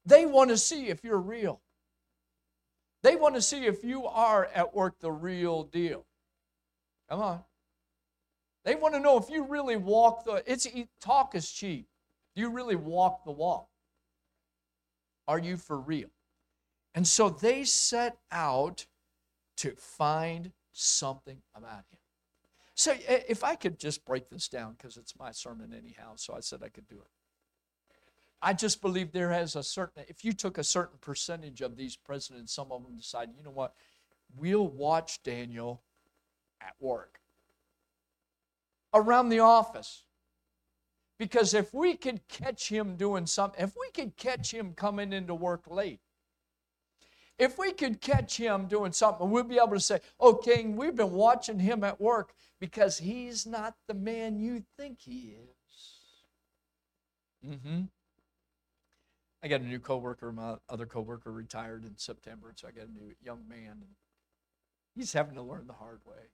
They 0.07 0.25
want 0.25 0.51
to 0.51 0.57
see 0.57 0.87
if 0.87 1.03
you're 1.03 1.19
real. 1.19 1.61
They 3.03 3.17
want 3.17 3.35
to 3.35 3.43
see 3.43 3.67
if 3.67 3.83
you 3.83 4.07
are 4.07 4.49
at 4.55 4.77
work 4.77 5.01
the 5.01 5.11
real 5.11 5.65
deal. 5.65 6.07
Come 7.11 7.21
on. 7.21 7.41
They 8.65 8.77
want 8.77 8.95
to 8.95 9.01
know 9.01 9.19
if 9.19 9.29
you 9.29 9.45
really 9.45 9.75
walk 9.75 10.25
the 10.25 10.45
it's 10.47 10.69
talk 11.01 11.35
is 11.35 11.51
cheap. 11.51 11.89
Do 12.37 12.43
you 12.43 12.51
really 12.51 12.77
walk 12.77 13.25
the 13.25 13.33
walk? 13.33 13.72
Are 15.29 15.39
you 15.39 15.57
for 15.57 15.79
real? 15.79 16.11
And 16.95 17.07
so 17.07 17.31
they 17.31 17.65
set 17.65 18.19
out 18.31 18.87
to 19.59 19.75
find 19.77 20.53
something 20.73 21.39
about 21.55 21.85
him. 21.91 21.99
So 22.75 22.95
if 23.07 23.45
I 23.45 23.55
could 23.55 23.79
just 23.79 24.05
break 24.05 24.29
this 24.29 24.49
down 24.49 24.75
because 24.77 24.97
it's 24.97 25.19
my 25.19 25.31
sermon 25.31 25.75
anyhow, 25.77 26.13
so 26.17 26.35
I 26.35 26.41
said 26.41 26.63
I 26.65 26.69
could 26.69 26.89
do 26.89 26.97
it. 26.97 27.09
I 28.41 28.53
just 28.55 28.81
believe 28.81 29.13
there 29.13 29.31
has 29.31 29.55
a 29.55 29.63
certain, 29.63 30.05
if 30.09 30.25
you 30.25 30.33
took 30.33 30.59
a 30.59 30.65
certain 30.65 30.99
percentage 31.01 31.61
of 31.61 31.77
these 31.77 31.97
presidents, 31.97 32.53
some 32.53 32.73
of 32.73 32.83
them 32.83 32.97
decide, 32.97 33.29
you 33.37 33.45
know 33.45 33.51
what, 33.51 33.75
we'll 34.37 34.67
watch 34.67 35.23
Daniel 35.23 35.83
at 36.61 36.75
work, 36.81 37.21
around 38.93 39.29
the 39.29 39.39
office. 39.39 40.03
Because 41.23 41.55
if 41.55 41.73
we 41.73 41.95
could 41.95 42.27
catch 42.27 42.69
him 42.69 42.97
doing 42.97 43.27
something, 43.27 43.63
if 43.63 43.77
we 43.77 43.93
could 43.93 44.17
catch 44.17 44.53
him 44.53 44.73
coming 44.73 45.13
into 45.13 45.37
work 45.37 45.71
late, 45.71 46.01
if 47.39 47.57
we 47.59 47.71
could 47.71 48.01
catch 48.01 48.37
him 48.37 48.67
doing 48.67 48.91
something, 48.91 49.31
we'd 49.31 49.49
be 49.49 49.55
able 49.59 49.75
to 49.75 49.79
say, 49.79 50.01
Oh, 50.19 50.35
King, 50.35 50.75
we've 50.75 50.97
been 50.97 51.13
watching 51.13 51.61
him 51.61 51.85
at 51.85 52.01
work 52.01 52.35
because 52.59 52.99
he's 52.99 53.47
not 53.47 53.77
the 53.87 53.95
man 53.95 54.41
you 54.41 54.65
think 54.77 54.99
he 54.99 55.37
is. 55.39 56.01
Mm-hmm. 57.49 57.83
I 59.45 59.47
got 59.47 59.61
a 59.61 59.65
new 59.65 59.79
coworker. 59.79 60.33
My 60.33 60.57
other 60.69 60.87
coworker 60.87 61.31
retired 61.31 61.85
in 61.85 61.97
September, 61.99 62.53
so 62.57 62.67
I 62.67 62.73
got 62.73 62.89
a 62.89 62.93
new 62.93 63.13
young 63.23 63.47
man. 63.49 63.85
He's 64.97 65.13
having 65.13 65.37
to 65.37 65.43
learn 65.43 65.69
the 65.69 65.75
hard 65.75 66.01
way. 66.05 66.33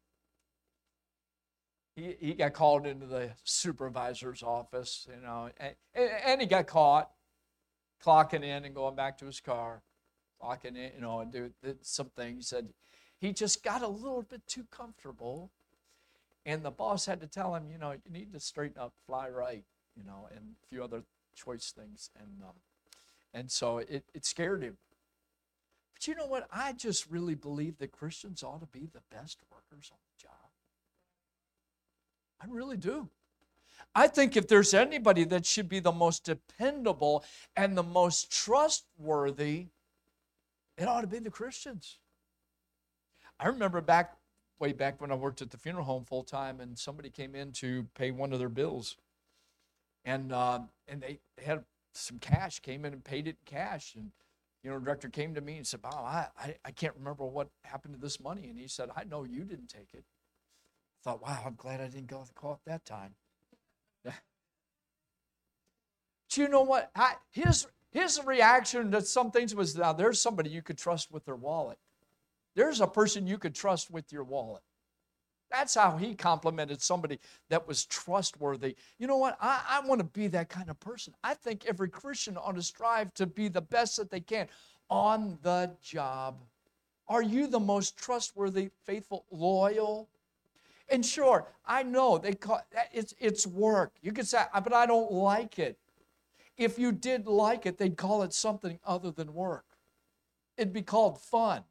He, 1.98 2.14
he 2.20 2.34
got 2.34 2.52
called 2.52 2.86
into 2.86 3.06
the 3.06 3.30
supervisor's 3.42 4.42
office, 4.44 5.08
you 5.12 5.20
know, 5.20 5.50
and, 5.58 5.74
and 6.24 6.40
he 6.40 6.46
got 6.46 6.68
caught 6.68 7.10
clocking 8.04 8.44
in 8.44 8.64
and 8.64 8.72
going 8.72 8.94
back 8.94 9.18
to 9.18 9.26
his 9.26 9.40
car, 9.40 9.82
clocking 10.40 10.76
in, 10.76 10.92
you 10.94 11.00
know, 11.00 11.18
and 11.18 11.32
do 11.32 11.50
some 11.82 12.10
things. 12.16 12.36
He 12.36 12.42
said 12.42 12.68
he 13.18 13.32
just 13.32 13.64
got 13.64 13.82
a 13.82 13.88
little 13.88 14.22
bit 14.22 14.46
too 14.46 14.64
comfortable, 14.70 15.50
and 16.46 16.62
the 16.62 16.70
boss 16.70 17.06
had 17.06 17.20
to 17.20 17.26
tell 17.26 17.54
him, 17.56 17.64
you 17.72 17.78
know, 17.78 17.90
you 17.90 18.12
need 18.12 18.32
to 18.32 18.38
straighten 18.38 18.80
up, 18.80 18.92
fly 19.04 19.28
right, 19.28 19.64
you 19.96 20.04
know, 20.04 20.28
and 20.30 20.54
a 20.62 20.66
few 20.68 20.84
other 20.84 21.02
choice 21.34 21.72
things. 21.76 22.10
And 22.16 22.42
um, 22.42 22.54
and 23.34 23.50
so 23.50 23.78
it, 23.78 24.04
it 24.14 24.24
scared 24.24 24.62
him. 24.62 24.76
But 25.94 26.06
you 26.06 26.14
know 26.14 26.26
what? 26.26 26.46
I 26.52 26.74
just 26.74 27.10
really 27.10 27.34
believe 27.34 27.78
that 27.78 27.90
Christians 27.90 28.44
ought 28.44 28.60
to 28.60 28.66
be 28.66 28.86
the 28.86 29.02
best 29.10 29.38
workers 29.50 29.90
on. 29.92 30.07
I 32.40 32.46
really 32.48 32.76
do. 32.76 33.08
I 33.94 34.06
think 34.06 34.36
if 34.36 34.46
there's 34.46 34.74
anybody 34.74 35.24
that 35.24 35.46
should 35.46 35.68
be 35.68 35.80
the 35.80 35.92
most 35.92 36.24
dependable 36.24 37.24
and 37.56 37.76
the 37.76 37.82
most 37.82 38.30
trustworthy, 38.30 39.66
it 40.76 40.86
ought 40.86 41.00
to 41.00 41.06
be 41.06 41.18
the 41.18 41.30
Christians. 41.30 41.98
I 43.40 43.46
remember 43.46 43.80
back 43.80 44.16
way 44.58 44.72
back 44.72 45.00
when 45.00 45.10
I 45.12 45.14
worked 45.14 45.42
at 45.42 45.50
the 45.50 45.56
funeral 45.56 45.84
home 45.84 46.04
full 46.04 46.24
time, 46.24 46.60
and 46.60 46.78
somebody 46.78 47.10
came 47.10 47.34
in 47.34 47.52
to 47.52 47.86
pay 47.94 48.10
one 48.10 48.32
of 48.32 48.38
their 48.38 48.48
bills, 48.48 48.96
and 50.04 50.32
uh, 50.32 50.60
and 50.88 51.00
they 51.00 51.20
had 51.44 51.64
some 51.92 52.18
cash, 52.18 52.60
came 52.60 52.84
in 52.84 52.92
and 52.92 53.04
paid 53.04 53.26
it 53.26 53.30
in 53.30 53.36
cash. 53.46 53.94
And, 53.96 54.10
you 54.62 54.70
know, 54.70 54.78
director 54.78 55.08
came 55.08 55.34
to 55.34 55.40
me 55.40 55.56
and 55.56 55.66
said, 55.66 55.82
Bob, 55.82 55.94
I, 55.94 56.26
I, 56.38 56.54
I 56.64 56.70
can't 56.70 56.94
remember 56.96 57.24
what 57.24 57.48
happened 57.64 57.94
to 57.94 58.00
this 58.00 58.20
money. 58.20 58.48
And 58.48 58.58
he 58.58 58.68
said, 58.68 58.90
I 58.96 59.04
know 59.04 59.24
you 59.24 59.44
didn't 59.44 59.68
take 59.68 59.88
it. 59.94 60.04
Thought, 61.02 61.22
wow, 61.22 61.42
I'm 61.46 61.54
glad 61.54 61.80
I 61.80 61.86
didn't 61.86 62.08
go 62.08 62.24
call 62.34 62.54
it 62.54 62.60
that 62.66 62.84
time. 62.84 63.14
but 64.04 64.14
you 66.36 66.48
know 66.48 66.62
what? 66.62 66.90
I, 66.94 67.14
his, 67.30 67.66
his 67.90 68.20
reaction 68.24 68.90
to 68.90 69.02
some 69.02 69.30
things 69.30 69.54
was 69.54 69.76
now 69.76 69.92
there's 69.92 70.20
somebody 70.20 70.50
you 70.50 70.62
could 70.62 70.78
trust 70.78 71.10
with 71.12 71.24
their 71.24 71.36
wallet. 71.36 71.78
There's 72.54 72.80
a 72.80 72.86
person 72.86 73.26
you 73.26 73.38
could 73.38 73.54
trust 73.54 73.90
with 73.90 74.12
your 74.12 74.24
wallet. 74.24 74.62
That's 75.50 75.74
how 75.74 75.96
he 75.96 76.14
complimented 76.14 76.82
somebody 76.82 77.18
that 77.48 77.66
was 77.66 77.86
trustworthy. 77.86 78.76
You 78.98 79.06
know 79.06 79.16
what? 79.16 79.38
I, 79.40 79.62
I 79.68 79.86
want 79.86 80.00
to 80.00 80.04
be 80.04 80.26
that 80.28 80.48
kind 80.48 80.68
of 80.68 80.78
person. 80.80 81.14
I 81.24 81.34
think 81.34 81.64
every 81.66 81.88
Christian 81.88 82.36
ought 82.36 82.56
to 82.56 82.62
strive 82.62 83.14
to 83.14 83.26
be 83.26 83.48
the 83.48 83.62
best 83.62 83.96
that 83.96 84.10
they 84.10 84.20
can 84.20 84.48
on 84.90 85.38
the 85.42 85.70
job. 85.82 86.42
Are 87.08 87.22
you 87.22 87.46
the 87.46 87.60
most 87.60 87.96
trustworthy, 87.96 88.70
faithful, 88.84 89.24
loyal? 89.30 90.08
And 90.90 91.04
sure, 91.04 91.46
I 91.66 91.82
know 91.82 92.18
they 92.18 92.32
call 92.32 92.62
it's 92.92 93.14
it's 93.18 93.46
work. 93.46 93.92
You 94.00 94.12
could 94.12 94.26
say, 94.26 94.42
but 94.52 94.72
I 94.72 94.86
don't 94.86 95.12
like 95.12 95.58
it. 95.58 95.78
If 96.56 96.78
you 96.78 96.92
did 96.92 97.26
like 97.26 97.66
it, 97.66 97.78
they'd 97.78 97.96
call 97.96 98.22
it 98.22 98.32
something 98.32 98.78
other 98.84 99.10
than 99.10 99.34
work. 99.34 99.64
It'd 100.56 100.72
be 100.72 100.82
called 100.82 101.20
fun. 101.20 101.62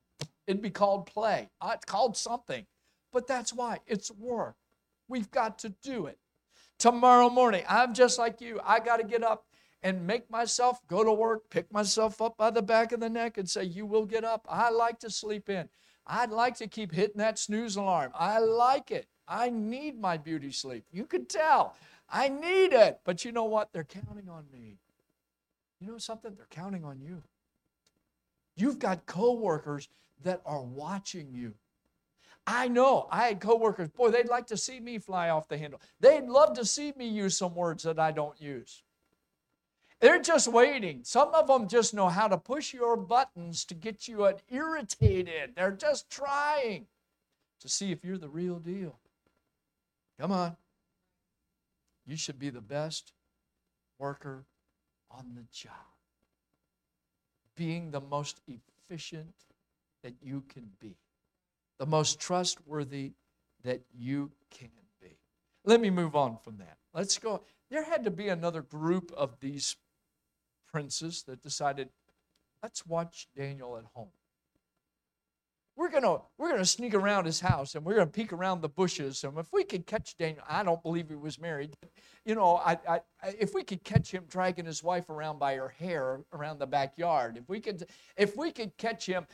It'd 0.46 0.62
be 0.62 0.70
called 0.70 1.08
play. 1.08 1.50
Uh, 1.60 1.72
it's 1.76 1.86
called 1.86 2.16
something. 2.16 2.66
But 3.12 3.28
that's 3.28 3.54
why 3.54 3.80
it's 3.86 4.12
work. 4.12 4.56
We've 5.10 5.30
got 5.30 5.60
to 5.60 5.70
do 5.84 6.06
it. 6.06 6.20
Tomorrow 6.80 7.30
morning, 7.30 7.64
I'm 7.68 7.94
just 7.94 8.18
like 8.20 8.40
you. 8.40 8.60
I 8.64 8.80
got 8.80 8.98
to 8.98 9.04
get 9.04 9.24
up 9.24 9.46
and 9.84 10.08
make 10.08 10.30
myself 10.30 10.80
go 10.88 11.04
to 11.04 11.12
work, 11.12 11.50
pick 11.50 11.72
myself 11.72 12.22
up 12.22 12.38
by 12.38 12.50
the 12.50 12.62
back 12.62 12.92
of 12.92 13.00
the 13.00 13.10
neck, 13.10 13.38
and 13.38 13.50
say, 13.50 13.64
You 13.64 13.86
will 13.86 14.06
get 14.06 14.24
up. 14.24 14.46
I 14.50 14.70
like 14.70 15.00
to 15.00 15.10
sleep 15.10 15.50
in. 15.50 15.70
I'd 16.08 16.32
like 16.32 16.56
to 16.58 16.68
keep 16.68 16.94
hitting 16.94 17.18
that 17.18 17.38
snooze 17.38 17.76
alarm. 17.76 18.12
I 18.16 18.40
like 18.40 18.92
it. 18.92 19.08
I 19.28 19.50
need 19.50 20.00
my 20.00 20.18
beauty 20.18 20.52
sleep. 20.52 20.86
You 20.92 21.06
can 21.06 21.26
tell. 21.26 21.76
I 22.10 22.30
need 22.30 22.74
it. 22.74 23.02
But 23.04 23.26
you 23.26 23.32
know 23.32 23.44
what? 23.44 23.74
They're 23.74 23.84
counting 23.84 24.30
on 24.30 24.46
me. 24.52 24.78
You 25.80 25.92
know 25.92 25.98
something? 25.98 26.34
They're 26.36 26.48
counting 26.50 26.86
on 26.86 27.02
you. 27.02 27.24
You've 28.56 28.80
got 28.80 29.06
coworkers 29.06 29.90
that 30.24 30.42
are 30.46 30.64
watching 30.64 31.34
you. 31.34 31.54
I 32.48 32.70
know 32.70 33.08
I 33.12 33.28
had 33.28 33.42
coworkers, 33.42 33.90
boy, 33.90 34.10
they'd 34.10 34.30
like 34.30 34.48
to 34.48 34.58
see 34.58 34.80
me 34.80 35.00
fly 35.00 35.30
off 35.30 35.50
the 35.50 35.58
handle. 35.58 35.82
They'd 36.00 36.24
love 36.24 36.54
to 36.54 36.66
see 36.66 36.94
me 36.96 37.08
use 37.08 37.38
some 37.38 37.54
words 37.54 37.84
that 37.84 38.00
I 38.00 38.12
don't 38.12 38.40
use. 38.42 38.84
They're 40.00 40.22
just 40.22 40.48
waiting. 40.48 41.02
Some 41.04 41.34
of 41.34 41.48
them 41.48 41.68
just 41.68 41.94
know 41.94 42.10
how 42.10 42.28
to 42.28 42.38
push 42.38 42.74
your 42.74 42.96
buttons 42.96 43.66
to 43.66 43.74
get 43.74 44.08
you 44.08 44.32
irritated. 44.50 45.54
They're 45.56 45.72
just 45.72 46.10
trying 46.10 46.86
to 47.62 47.70
see 47.70 47.92
if 47.92 48.06
you're 48.06 48.20
the 48.20 48.30
real 48.30 48.60
deal. 48.60 49.00
Come 50.20 50.32
on. 50.32 50.56
You 52.06 52.16
should 52.16 52.38
be 52.38 52.50
the 52.50 52.62
best 52.62 53.12
worker 53.98 54.46
on 55.10 55.34
the 55.36 55.46
job. 55.52 55.74
Being 57.56 57.90
the 57.90 58.02
most 58.02 58.40
efficient 58.48 59.34
that 60.04 60.14
you 60.22 60.44
can 60.48 60.70
be, 60.80 60.96
the 61.80 61.88
most 61.88 62.20
trustworthy 62.20 63.14
that 63.64 63.82
you 63.98 64.32
can 64.52 64.70
be. 65.02 65.18
Let 65.66 65.82
me 65.82 65.90
move 65.90 66.16
on 66.16 66.38
from 66.38 66.58
that. 66.58 66.78
Let's 66.94 67.18
go. 67.18 67.42
There 67.70 67.84
had 67.84 68.04
to 68.06 68.12
be 68.12 68.30
another 68.30 68.62
group 68.62 69.12
of 69.18 69.40
these 69.40 69.76
princes 70.68 71.24
that 71.28 71.42
decided, 71.42 71.90
let's 72.62 72.86
watch 72.86 73.28
Daniel 73.36 73.78
at 73.78 73.86
home. 73.94 74.10
We're 75.76 75.92
gonna 75.92 76.18
we're 76.40 76.50
gonna 76.50 76.66
sneak 76.66 76.96
around 76.96 77.26
his 77.26 77.40
house 77.40 77.76
and 77.76 77.86
we're 77.86 77.94
gonna 77.94 78.08
peek 78.08 78.34
around 78.34 78.62
the 78.62 78.70
bushes 78.70 79.24
and 79.24 79.38
if 79.38 79.54
we 79.54 79.64
could 79.64 79.86
catch 79.86 80.18
daniel 80.18 80.44
i 80.50 80.64
don't 80.64 80.82
believe 80.82 81.08
he 81.08 81.14
was 81.14 81.40
married 81.40 81.76
but, 81.80 81.92
you 82.26 82.34
know 82.34 82.56
I, 82.66 82.80
I, 82.90 83.00
if 83.40 83.54
we 83.54 83.62
could 83.62 83.84
catch 83.84 84.10
him 84.10 84.24
dragging 84.28 84.66
his 84.66 84.84
wife 84.84 85.08
around 85.12 85.38
by 85.38 85.54
her 85.54 85.70
hair 85.70 86.22
around 86.34 86.58
the 86.58 86.66
backyard 86.66 87.38
if 87.38 87.48
we 87.48 87.60
could 87.60 87.86
if 88.18 88.36
we 88.36 88.52
could 88.52 88.76
catch 88.78 89.06
him 89.06 89.28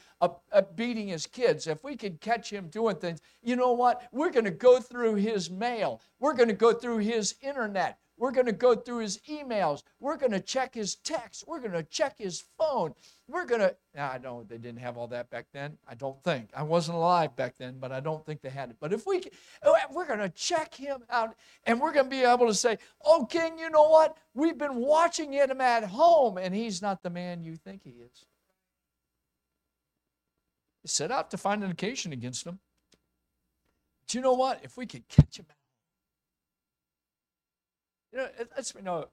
beating 0.75 1.07
his 1.07 1.25
kids 1.25 1.65
if 1.65 1.81
we 1.81 1.95
could 1.95 2.19
catch 2.19 2.51
him 2.51 2.67
doing 2.67 2.97
things 2.97 3.21
you 3.43 3.57
know 3.57 3.73
what? 3.73 4.03
We're 4.11 4.31
gonna 4.31 4.51
go 4.51 4.79
through 4.79 5.15
his 5.15 5.51
mail. 5.51 6.01
We're 6.19 6.33
gonna 6.33 6.53
go 6.53 6.71
through 6.73 6.99
his 6.99 7.35
internet 7.41 7.97
we're 8.17 8.32
going 8.32 8.46
to 8.46 8.51
go 8.51 8.75
through 8.75 9.00
his 9.00 9.20
emails. 9.29 9.84
We're 10.00 10.17
going 10.17 10.32
to 10.32 10.39
check 10.39 10.75
his 10.75 10.96
texts. 10.96 11.43
We're 11.48 11.60
going 11.60 11.74
to 11.74 11.84
check 11.84 12.17
his 12.17 12.43
phone. 12.58 12.93
We're 13.27 13.46
going 13.46 13.62
to, 13.62 13.75
now 13.96 14.12
I 14.12 14.17
know 14.17 14.43
they 14.48 14.58
didn't 14.58 14.82
have 14.82 14.98
all 14.98 15.08
that 15.08 15.29
back 15.29 15.48
then. 15.51 15.77
I 15.88 15.96
don't 15.96 16.22
think. 16.24 16.50
I 16.55 16.63
wasn't 16.63 16.98
alive 16.98 17.36
back 17.36 17.58
then, 17.58 17.77
but 17.79 17.91
I 17.91 18.00
don't 18.00 18.25
think 18.25 18.41
they 18.41 18.50
had 18.50 18.70
it. 18.70 18.77
But 18.79 18.93
if 18.93 19.08
we, 19.08 19.24
oh, 19.63 19.74
eh, 19.74 19.79
we're 19.91 20.05
going 20.05 20.20
to 20.20 20.29
check 20.29 20.75
him 20.75 21.03
out 21.10 21.36
and 21.65 21.82
we're 21.82 21.93
going 21.93 22.05
to 22.05 22.10
be 22.10 22.24
able 22.24 22.48
to 22.48 22.53
say, 22.53 22.77
oh, 23.03 23.25
King, 23.25 23.58
you 23.58 23.70
know 23.70 23.89
what? 23.89 24.17
We've 24.34 24.58
been 24.58 24.75
watching 24.75 25.34
him 25.34 25.60
at 25.60 25.84
home 25.86 26.38
and 26.38 26.53
he's 26.53 26.82
not 26.82 27.01
the 27.01 27.10
man 27.10 27.43
you 27.43 27.55
think 27.55 27.84
he 27.84 27.91
is. 27.91 28.25
Set 30.86 31.12
out 31.12 31.32
to 31.32 31.38
find 31.38 31.63
an 31.63 31.72
occasion 31.72 32.13
against 32.13 32.46
him. 32.46 32.60
Do 34.08 34.17
you 34.17 34.22
know 34.22 34.34
what? 34.34 34.60
If 34.63 34.77
we 34.77 34.86
could 34.86 35.08
catch 35.08 35.39
him 35.39 35.46
you 38.13 38.20
know, 38.20 38.27
lets 38.55 38.75
me 38.75 38.82
know 38.82 39.08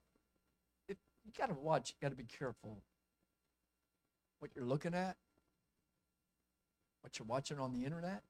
it, 0.89 0.99
you 1.25 1.33
got 1.37 1.49
to 1.49 1.55
watch, 1.55 1.91
you 1.91 2.07
got 2.07 2.11
to 2.11 2.17
be 2.17 2.29
careful 2.39 2.79
what 4.41 4.51
you're 4.55 4.65
looking 4.65 4.95
at, 4.95 5.17
what 7.01 7.19
you're 7.19 7.27
watching 7.27 7.59
on 7.59 7.73
the 7.73 7.85
internet. 7.85 8.23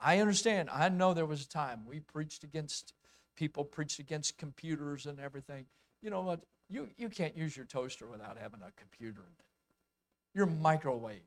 I 0.00 0.18
understand. 0.18 0.70
I 0.70 0.88
know 0.88 1.14
there 1.14 1.26
was 1.26 1.44
a 1.44 1.48
time 1.48 1.82
we 1.86 2.00
preached 2.00 2.42
against 2.42 2.94
people, 3.36 3.64
preached 3.64 3.98
against 3.98 4.38
computers 4.38 5.06
and 5.06 5.20
everything. 5.20 5.66
You 6.02 6.10
know 6.10 6.22
what? 6.22 6.40
You, 6.68 6.88
you 6.96 7.08
can't 7.08 7.36
use 7.36 7.56
your 7.56 7.66
toaster 7.66 8.06
without 8.06 8.38
having 8.40 8.60
a 8.62 8.70
computer 8.76 9.20
in 9.20 9.32
it. 9.38 9.44
Your 10.34 10.46
microwave 10.46 11.20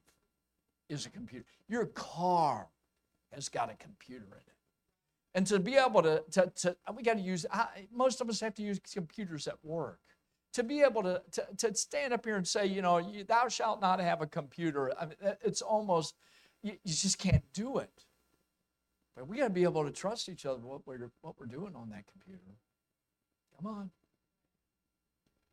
is 0.89 1.05
a 1.05 1.10
computer. 1.10 1.45
Your 1.67 1.86
car 1.88 2.67
has 3.33 3.50
got 3.50 3.69
a 3.69 3.75
computer 3.75 4.25
in 4.25 4.38
it. 4.38 4.62
And 5.35 5.47
to 5.47 5.59
be 5.59 5.75
able 5.75 6.03
to, 6.03 6.23
to, 6.31 6.51
to 6.57 6.75
we 6.95 7.01
got 7.01 7.17
to 7.17 7.21
use, 7.21 7.45
most 7.91 8.21
of 8.21 8.29
us 8.29 8.39
have 8.39 8.53
to 8.55 8.61
use 8.61 8.79
computers 8.93 9.47
at 9.47 9.55
work. 9.63 9.99
To 10.53 10.63
be 10.63 10.81
able 10.81 11.01
to, 11.01 11.21
to, 11.31 11.47
to 11.57 11.75
stand 11.75 12.13
up 12.13 12.25
here 12.25 12.35
and 12.35 12.47
say, 12.47 12.67
you 12.67 12.83
know, 12.83 12.99
you, 12.99 13.23
thou 13.23 13.47
shalt 13.47 13.81
not 13.81 13.99
have 13.99 14.21
a 14.21 14.27
computer, 14.27 14.91
I 14.99 15.05
mean, 15.07 15.15
it's 15.43 15.63
almost, 15.63 16.13
you, 16.61 16.73
you 16.83 16.93
just 16.93 17.17
can't 17.17 17.43
do 17.53 17.79
it. 17.79 18.05
But 19.15 19.27
we 19.27 19.37
got 19.37 19.45
to 19.45 19.49
be 19.49 19.63
able 19.63 19.83
to 19.83 19.91
trust 19.91 20.29
each 20.29 20.45
other 20.45 20.59
what 20.59 20.85
we're, 20.85 21.09
what 21.21 21.39
we're 21.39 21.47
doing 21.47 21.75
on 21.75 21.89
that 21.89 22.05
computer. 22.11 22.41
Come 23.57 23.71
on. 23.71 23.91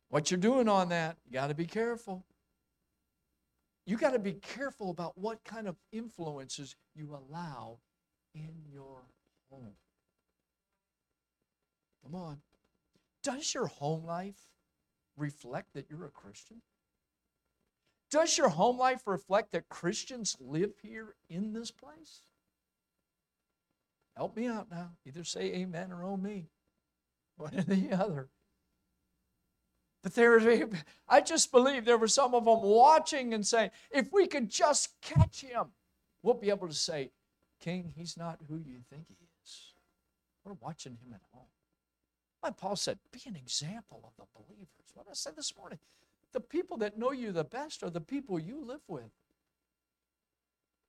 What 0.09 0.29
you're 0.29 0.39
doing 0.39 0.67
on 0.67 0.89
that, 0.89 1.17
you 1.25 1.33
got 1.33 1.47
to 1.47 1.55
be 1.55 1.65
careful. 1.65 2.23
You 3.87 3.97
got 3.97 4.11
to 4.11 4.19
be 4.19 4.33
careful 4.33 4.91
about 4.91 5.17
what 5.17 5.43
kind 5.43 5.67
of 5.67 5.77
influences 5.91 6.75
you 6.93 7.17
allow 7.17 7.79
in 8.35 8.51
your 8.71 9.03
home. 9.51 9.73
Come 12.03 12.15
on. 12.15 12.37
Does 13.23 13.53
your 13.53 13.67
home 13.67 14.05
life 14.05 14.39
reflect 15.17 15.73
that 15.73 15.87
you're 15.89 16.05
a 16.05 16.09
Christian? 16.09 16.61
Does 18.09 18.37
your 18.37 18.49
home 18.49 18.77
life 18.77 19.03
reflect 19.05 19.51
that 19.51 19.69
Christians 19.69 20.35
live 20.39 20.71
here 20.81 21.15
in 21.29 21.53
this 21.53 21.71
place? 21.71 22.21
Help 24.17 24.35
me 24.35 24.47
out 24.47 24.69
now. 24.69 24.91
Either 25.05 25.23
say 25.23 25.53
amen 25.53 25.91
or 25.91 26.03
oh 26.03 26.17
me. 26.17 26.47
One 27.37 27.55
or 27.57 27.61
the 27.61 27.91
other. 27.91 28.29
But 30.03 30.15
there, 30.15 30.67
I 31.07 31.21
just 31.21 31.51
believe 31.51 31.85
there 31.85 31.97
were 31.97 32.07
some 32.07 32.33
of 32.33 32.45
them 32.45 32.61
watching 32.63 33.33
and 33.33 33.45
saying, 33.45 33.69
if 33.91 34.11
we 34.11 34.25
could 34.27 34.49
just 34.49 34.89
catch 35.01 35.41
him, 35.41 35.67
we'll 36.23 36.33
be 36.33 36.49
able 36.49 36.67
to 36.67 36.73
say, 36.73 37.11
King, 37.59 37.93
he's 37.95 38.17
not 38.17 38.39
who 38.49 38.57
you 38.57 38.79
think 38.89 39.05
he 39.07 39.13
is. 39.13 39.20
We're 40.43 40.53
watching 40.53 40.93
him 40.93 41.13
at 41.13 41.21
home. 41.31 41.45
Like 42.43 42.57
Paul 42.57 42.75
said, 42.75 42.97
be 43.11 43.21
an 43.27 43.35
example 43.35 44.01
of 44.03 44.13
the 44.17 44.25
believers. 44.33 44.67
What 44.93 45.05
I 45.09 45.13
said 45.13 45.35
this 45.35 45.55
morning, 45.55 45.79
the 46.33 46.39
people 46.39 46.77
that 46.77 46.97
know 46.97 47.11
you 47.11 47.31
the 47.31 47.43
best 47.43 47.83
are 47.83 47.89
the 47.89 48.01
people 48.01 48.39
you 48.39 48.63
live 48.65 48.81
with, 48.87 49.11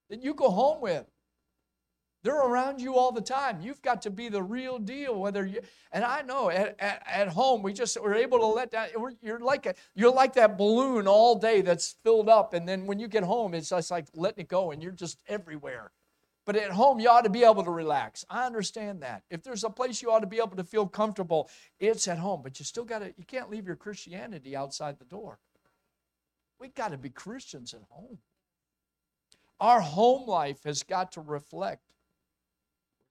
that 0.08 0.22
you 0.22 0.34
go 0.34 0.50
home 0.50 0.80
with. 0.80 1.06
They're 2.22 2.40
around 2.40 2.80
you 2.80 2.94
all 2.94 3.10
the 3.10 3.20
time. 3.20 3.60
You've 3.60 3.82
got 3.82 4.02
to 4.02 4.10
be 4.10 4.28
the 4.28 4.42
real 4.42 4.78
deal. 4.78 5.18
Whether 5.18 5.44
you 5.44 5.60
and 5.90 6.04
I 6.04 6.22
know 6.22 6.50
at, 6.50 6.76
at, 6.78 7.02
at 7.04 7.28
home 7.28 7.62
we 7.62 7.72
just 7.72 8.00
we're 8.00 8.14
able 8.14 8.38
to 8.38 8.46
let 8.46 8.70
down. 8.70 8.88
You're 9.20 9.40
like 9.40 9.66
a, 9.66 9.74
you're 9.96 10.12
like 10.12 10.34
that 10.34 10.56
balloon 10.56 11.08
all 11.08 11.34
day 11.34 11.62
that's 11.62 11.96
filled 12.04 12.28
up, 12.28 12.54
and 12.54 12.68
then 12.68 12.86
when 12.86 13.00
you 13.00 13.08
get 13.08 13.24
home, 13.24 13.54
it's 13.54 13.70
just 13.70 13.90
like 13.90 14.06
letting 14.14 14.42
it 14.42 14.48
go, 14.48 14.70
and 14.70 14.80
you're 14.80 14.92
just 14.92 15.18
everywhere. 15.26 15.90
But 16.44 16.56
at 16.56 16.72
home, 16.72 16.98
you 16.98 17.08
ought 17.08 17.22
to 17.22 17.30
be 17.30 17.44
able 17.44 17.62
to 17.62 17.70
relax. 17.70 18.24
I 18.28 18.46
understand 18.46 19.02
that. 19.02 19.22
If 19.30 19.44
there's 19.44 19.62
a 19.62 19.70
place 19.70 20.02
you 20.02 20.10
ought 20.10 20.20
to 20.20 20.26
be 20.26 20.38
able 20.38 20.56
to 20.56 20.64
feel 20.64 20.86
comfortable, 20.86 21.48
it's 21.78 22.08
at 22.08 22.18
home. 22.18 22.40
But 22.42 22.58
you 22.58 22.64
still 22.64 22.84
got 22.84 22.98
to, 22.98 23.14
you 23.16 23.24
can't 23.24 23.50
leave 23.50 23.66
your 23.66 23.76
Christianity 23.76 24.56
outside 24.56 24.98
the 24.98 25.04
door. 25.04 25.38
We 26.58 26.68
got 26.68 26.90
to 26.90 26.98
be 26.98 27.10
Christians 27.10 27.74
at 27.74 27.82
home. 27.90 28.18
Our 29.60 29.80
home 29.80 30.28
life 30.28 30.64
has 30.64 30.82
got 30.82 31.12
to 31.12 31.20
reflect 31.20 31.82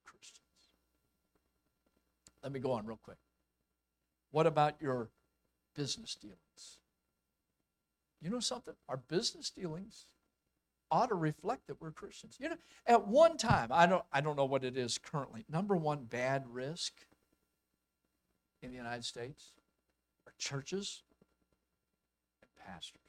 Christians. 0.03 0.41
Let 2.43 2.51
me 2.51 2.59
go 2.59 2.73
on 2.73 2.85
real 2.85 2.99
quick. 3.01 3.17
What 4.31 4.47
about 4.47 4.75
your 4.81 5.09
business 5.73 6.15
dealings? 6.15 6.79
You 8.21 8.29
know 8.29 8.41
something? 8.41 8.73
Our 8.89 8.97
business 8.97 9.49
dealings 9.49 10.05
ought 10.91 11.09
to 11.09 11.15
reflect 11.15 11.67
that 11.67 11.81
we're 11.81 11.91
Christians. 11.91 12.37
You 12.39 12.49
know, 12.49 12.55
at 12.85 13.07
one 13.07 13.37
time, 13.37 13.69
I 13.71 13.85
don't, 13.85 14.03
I 14.11 14.21
don't 14.21 14.35
know 14.35 14.45
what 14.45 14.63
it 14.63 14.77
is 14.77 14.97
currently. 14.97 15.45
Number 15.49 15.75
one 15.75 16.03
bad 16.03 16.43
risk 16.47 16.93
in 18.61 18.71
the 18.71 18.77
United 18.77 19.05
States 19.05 19.53
are 20.27 20.33
churches 20.37 21.03
and 22.41 22.49
pastors. 22.65 23.01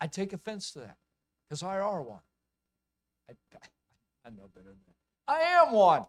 I 0.00 0.06
take 0.06 0.32
offense 0.32 0.72
to 0.72 0.80
that 0.80 0.96
because 1.48 1.62
I 1.62 1.78
are 1.78 2.02
one. 2.02 2.20
I, 3.28 3.34
I 4.24 4.30
know 4.30 4.48
better 4.54 4.68
than 4.68 4.78
that. 4.86 5.32
I 5.32 5.40
am 5.40 5.72
one. 5.72 6.06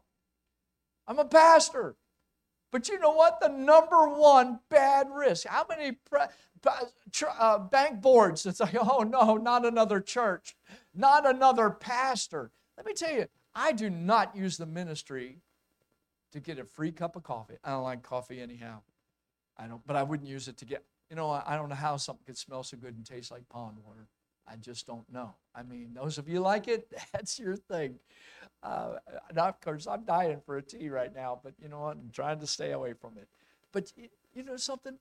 I'm 1.08 1.20
a 1.20 1.26
pastor. 1.26 1.96
But 2.72 2.88
you 2.88 3.00
know 3.00 3.12
what? 3.12 3.40
The 3.42 3.50
number 3.50 4.08
one 4.08 4.60
bad 4.70 5.08
risk. 5.14 5.46
How 5.46 5.66
many 5.70 5.92
pre- 5.92 6.22
uh, 7.40 7.60
bank 7.60 8.02
boards 8.02 8.44
that 8.44 8.58
say, 8.58 8.78
oh 8.80 9.04
no, 9.04 9.38
not 9.38 9.66
another 9.66 10.00
church, 10.00 10.56
not 10.94 11.28
another 11.28 11.70
pastor. 11.70 12.52
Let 12.78 12.86
me 12.86 12.94
tell 12.94 13.12
you, 13.12 13.28
I 13.54 13.74
do 13.74 13.90
not 13.90 14.36
use 14.36 14.58
the 14.58 14.66
ministry 14.66 15.38
to 16.32 16.40
get 16.40 16.60
a 16.60 16.64
free 16.64 16.92
cup 16.92 17.16
of 17.16 17.24
coffee. 17.24 17.56
I 17.64 17.72
don't 17.72 17.84
like 17.84 18.02
coffee 18.02 18.42
anyhow. 18.42 18.82
I 19.58 19.68
don't, 19.68 19.86
but 19.86 19.96
I 19.96 20.04
wouldn't 20.04 20.30
use 20.30 20.48
it 20.48 20.58
to 20.58 20.66
get, 20.66 20.84
you 21.10 21.16
know, 21.16 21.30
I 21.30 21.56
don't 21.58 21.70
know 21.70 21.76
how 21.76 21.98
something 21.98 22.24
could 22.26 22.38
smell 22.38 22.64
so 22.64 22.78
good 22.78 22.96
and 22.96 23.06
taste 23.06 23.32
like 23.32 23.48
pond 23.50 23.78
water. 23.86 24.08
I 24.48 24.56
just 24.58 24.88
don't 24.88 25.12
know. 25.12 25.36
I 25.56 25.64
mean, 25.64 25.94
those 25.94 26.18
of 26.18 26.28
you 26.28 26.40
like 26.40 26.68
it, 26.68 26.92
that's 27.14 27.40
your 27.40 27.56
thing. 27.56 28.00
Uh, 28.64 28.96
of 29.36 29.62
course, 29.62 29.88
I'm 29.88 30.04
dying 30.04 30.42
for 30.46 30.58
a 30.58 30.62
tea 30.62 30.90
right 30.90 31.14
now, 31.14 31.40
but 31.44 31.54
you 31.62 31.68
know 31.68 31.82
what? 31.82 31.98
I'm 31.98 32.12
trying 32.14 32.40
to 32.40 32.48
stay 32.48 32.72
away 32.72 32.94
from 32.94 33.18
it. 33.18 33.28
But 33.72 33.92
you 34.34 34.44
know 34.44 34.58
something? 34.58 34.98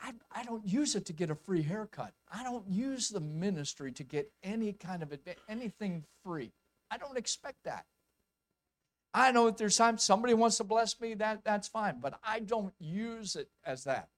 I, 0.00 0.12
I 0.32 0.44
don't 0.44 0.66
use 0.66 0.96
it 0.96 1.06
to 1.06 1.12
get 1.12 1.30
a 1.30 1.34
free 1.34 1.62
haircut. 1.62 2.12
I 2.32 2.42
don't 2.42 2.68
use 2.68 3.08
the 3.08 3.20
ministry 3.20 3.92
to 3.92 4.02
get 4.02 4.30
any 4.42 4.72
kind 4.72 5.02
of 5.02 5.12
anything 5.48 6.04
free. 6.24 6.52
I 6.90 6.98
don't 6.98 7.16
expect 7.16 7.64
that. 7.64 7.84
I 9.14 9.30
know 9.30 9.46
if 9.46 9.56
there's 9.56 9.76
time 9.76 9.96
somebody 9.96 10.34
wants 10.34 10.56
to 10.56 10.64
bless 10.64 11.00
me, 11.00 11.14
that, 11.14 11.44
that's 11.44 11.68
fine, 11.68 12.00
but 12.00 12.18
I 12.24 12.40
don't 12.40 12.74
use 12.80 13.36
it 13.36 13.48
as 13.64 13.84
that. 13.84 14.08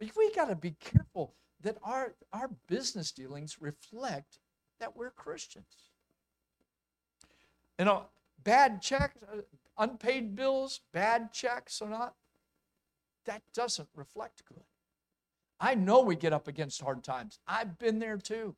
We 0.00 0.32
got 0.34 0.46
to 0.46 0.56
be 0.56 0.74
careful 0.80 1.34
that 1.64 1.78
our, 1.82 2.14
our 2.32 2.50
business 2.68 3.10
dealings 3.10 3.60
reflect 3.60 4.38
that 4.78 4.96
we're 4.96 5.10
Christians. 5.10 5.90
You 7.78 7.86
know, 7.86 8.04
bad 8.44 8.80
checks, 8.80 9.16
uh, 9.22 9.40
unpaid 9.78 10.36
bills, 10.36 10.80
bad 10.92 11.32
checks 11.32 11.80
or 11.80 11.88
not, 11.88 12.14
that 13.24 13.42
doesn't 13.54 13.88
reflect 13.96 14.44
good. 14.46 14.62
I 15.58 15.74
know 15.74 16.00
we 16.02 16.16
get 16.16 16.34
up 16.34 16.48
against 16.48 16.82
hard 16.82 17.02
times. 17.02 17.38
I've 17.48 17.78
been 17.78 17.98
there 17.98 18.18
too. 18.18 18.54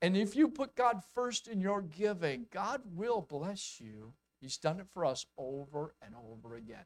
And 0.00 0.16
if 0.16 0.36
you 0.36 0.48
put 0.48 0.76
God 0.76 1.02
first 1.14 1.48
in 1.48 1.60
your 1.60 1.82
giving, 1.82 2.46
God 2.52 2.82
will 2.94 3.22
bless 3.22 3.80
you. 3.80 4.12
He's 4.40 4.56
done 4.56 4.78
it 4.78 4.86
for 4.92 5.04
us 5.04 5.26
over 5.36 5.94
and 6.00 6.14
over 6.30 6.54
again. 6.54 6.84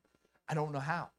I 0.49 0.55
don't 0.55 0.73
know 0.73 0.79
how. 0.79 1.11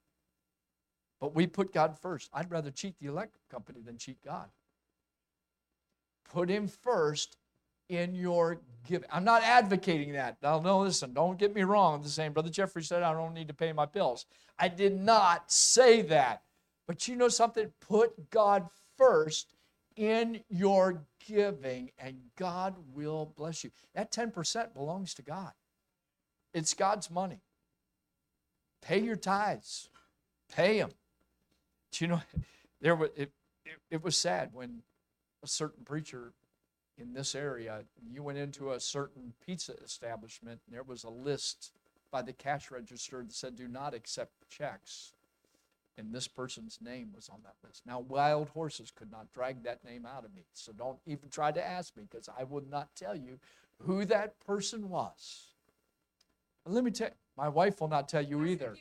But 1.20 1.36
we 1.36 1.48
put 1.48 1.74
God 1.74 1.98
first. 2.00 2.30
I'd 2.34 2.52
rather 2.52 2.72
cheat 2.72 2.96
the 3.00 3.08
electric 3.08 3.48
company 3.50 3.82
than 3.86 3.98
cheat 3.98 4.18
God. 4.24 4.48
Put 6.32 6.50
Him 6.50 6.68
first 6.68 7.38
in 7.90 8.14
your 8.14 8.62
giving. 8.88 9.10
I'm 9.12 9.24
not 9.24 9.44
advocating 9.44 10.14
that. 10.14 10.38
Now, 10.42 10.60
no, 10.60 10.82
listen, 10.82 11.14
don't 11.14 11.40
get 11.40 11.54
me 11.54 11.64
wrong. 11.64 12.06
I'm 12.20 12.34
Brother 12.34 12.50
Jeffrey 12.50 12.84
said 12.84 13.04
I 13.04 13.14
don't 13.14 13.34
need 13.34 13.48
to 13.48 13.54
pay 13.54 13.74
my 13.74 13.86
bills. 13.86 14.26
I 14.58 14.68
did 14.68 15.00
not 15.00 15.52
say 15.52 16.02
that. 16.04 16.44
But 16.88 17.08
you 17.08 17.16
know 17.16 17.30
something? 17.30 17.72
Put 17.82 18.30
God 18.30 18.68
first 18.98 19.56
in 19.96 20.42
your 20.50 21.04
giving, 21.28 21.92
and 22.00 22.16
God 22.36 22.76
will 22.94 23.34
bless 23.38 23.64
you. 23.64 23.72
That 23.94 24.12
10% 24.12 24.74
belongs 24.74 25.14
to 25.16 25.22
God, 25.22 25.52
it's 26.54 26.74
God's 26.74 27.12
money. 27.12 27.42
Pay 28.82 29.00
your 29.00 29.18
tithes, 29.18 29.90
pay 30.56 30.80
them. 30.80 30.92
Do 31.92 32.06
you 32.06 32.08
know, 32.10 32.22
there 32.82 32.96
was, 32.96 33.10
it, 33.16 33.32
it, 33.66 33.78
it 33.90 34.04
was 34.04 34.18
sad 34.18 34.50
when 34.54 34.82
a 35.44 35.48
certain 35.48 35.84
preacher 35.84 36.34
in 36.98 37.14
this 37.14 37.34
area, 37.34 37.84
you 38.12 38.22
went 38.24 38.38
into 38.38 38.72
a 38.72 38.80
certain 38.80 39.34
pizza 39.46 39.74
establishment, 39.84 40.60
and 40.66 40.76
there 40.76 40.84
was 40.84 41.04
a 41.04 41.10
list 41.10 41.72
by 42.12 42.22
the 42.22 42.34
cash 42.34 42.72
register 42.72 43.24
that 43.24 43.34
said, 43.34 43.56
do 43.56 43.68
not 43.68 43.94
accept 43.94 44.32
checks. 44.50 45.14
And 45.98 46.14
this 46.14 46.28
person's 46.28 46.80
name 46.82 47.10
was 47.14 47.30
on 47.30 47.40
that 47.44 47.56
list. 47.66 47.84
Now, 47.86 48.00
wild 48.00 48.50
horses 48.50 48.90
could 48.90 49.12
not 49.12 49.32
drag 49.34 49.64
that 49.64 49.84
name 49.84 50.06
out 50.06 50.24
of 50.24 50.34
me. 50.34 50.44
So 50.54 50.72
don't 50.72 50.98
even 51.06 51.30
try 51.30 51.52
to 51.52 51.66
ask 51.66 51.96
me 51.98 52.04
because 52.10 52.30
I 52.38 52.46
would 52.46 52.70
not 52.70 52.96
tell 52.96 53.16
you 53.16 53.40
who 53.80 54.06
that 54.06 54.40
person 54.46 54.90
was. 54.90 55.48
And 56.66 56.74
let 56.74 56.84
me 56.84 56.92
tell 56.92 57.10
my 57.38 57.50
wife 57.50 57.82
will 57.82 57.90
not 57.90 58.08
tell 58.08 58.22
you 58.22 58.46
either. 58.46 58.76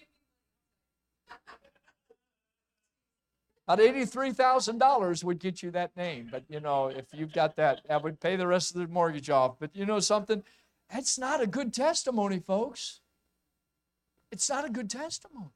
About 3.68 3.80
$83,000 3.80 5.24
would 5.24 5.38
get 5.38 5.62
you 5.62 5.70
that 5.72 5.94
name. 5.94 6.28
But, 6.30 6.44
you 6.48 6.58
know, 6.58 6.86
if 6.86 7.04
you've 7.12 7.34
got 7.34 7.54
that, 7.56 7.82
that 7.86 8.02
would 8.02 8.18
pay 8.18 8.34
the 8.34 8.46
rest 8.46 8.74
of 8.74 8.80
the 8.80 8.88
mortgage 8.88 9.28
off. 9.28 9.56
But 9.60 9.76
you 9.76 9.84
know 9.84 10.00
something? 10.00 10.42
That's 10.90 11.18
not 11.18 11.42
a 11.42 11.46
good 11.46 11.74
testimony, 11.74 12.38
folks. 12.38 13.00
It's 14.32 14.48
not 14.48 14.64
a 14.64 14.70
good 14.70 14.88
testimony. 14.88 15.50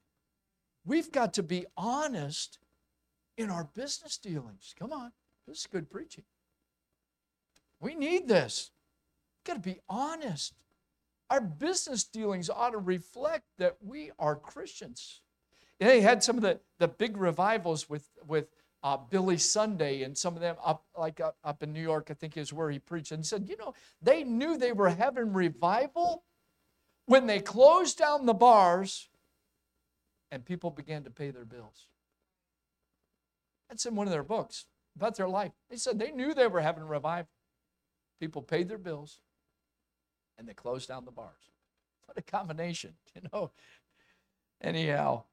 We've 0.85 1.11
got 1.11 1.33
to 1.33 1.43
be 1.43 1.65
honest 1.75 2.59
in 3.35 3.49
our 3.49 3.63
business 3.63 4.19
dealings. 4.19 4.75
Come 4.77 4.93
on, 4.93 5.11
this 5.47 5.61
is 5.61 5.67
good 5.67 5.89
preaching. 5.89 6.25
We 7.79 7.95
need 7.95 8.27
this. 8.27 8.69
We've 9.39 9.55
got 9.55 9.63
to 9.63 9.69
be 9.69 9.79
honest. 9.89 10.53
Our 11.31 11.41
business 11.41 12.03
dealings 12.03 12.47
ought 12.47 12.71
to 12.71 12.77
reflect 12.77 13.45
that 13.57 13.77
we 13.83 14.11
are 14.19 14.35
Christians. 14.35 15.21
They 15.79 16.01
had 16.01 16.23
some 16.23 16.37
of 16.37 16.43
the, 16.43 16.59
the 16.79 16.87
big 16.87 17.17
revivals 17.17 17.89
with, 17.89 18.09
with 18.25 18.47
uh, 18.83 18.97
Billy 18.97 19.37
Sunday 19.37 20.03
and 20.03 20.17
some 20.17 20.35
of 20.35 20.41
them 20.41 20.55
up 20.63 20.83
like 20.97 21.19
up, 21.19 21.37
up 21.43 21.63
in 21.63 21.73
New 21.73 21.81
York, 21.81 22.07
I 22.09 22.13
think 22.13 22.37
is 22.37 22.51
where 22.51 22.69
he 22.69 22.79
preached. 22.79 23.11
And 23.11 23.21
he 23.21 23.25
said, 23.25 23.47
you 23.47 23.57
know, 23.57 23.73
they 24.01 24.23
knew 24.23 24.57
they 24.57 24.73
were 24.73 24.89
having 24.89 25.33
revival 25.33 26.23
when 27.05 27.27
they 27.27 27.39
closed 27.39 27.97
down 27.97 28.25
the 28.25 28.33
bars 28.33 29.09
and 30.31 30.45
people 30.45 30.69
began 30.69 31.03
to 31.03 31.09
pay 31.09 31.31
their 31.31 31.45
bills. 31.45 31.87
That's 33.69 33.85
in 33.85 33.95
one 33.95 34.07
of 34.07 34.11
their 34.11 34.23
books 34.23 34.65
about 34.95 35.15
their 35.15 35.29
life. 35.29 35.51
They 35.69 35.77
said 35.77 35.97
they 35.97 36.11
knew 36.11 36.33
they 36.33 36.47
were 36.47 36.61
having 36.61 36.83
revival. 36.83 37.29
People 38.19 38.41
paid 38.41 38.67
their 38.67 38.77
bills 38.77 39.19
and 40.37 40.47
they 40.47 40.53
closed 40.53 40.87
down 40.87 41.05
the 41.05 41.11
bars. 41.11 41.51
What 42.05 42.17
a 42.17 42.21
combination, 42.21 42.93
you 43.15 43.21
know. 43.31 43.51
Anyhow, 44.61 45.23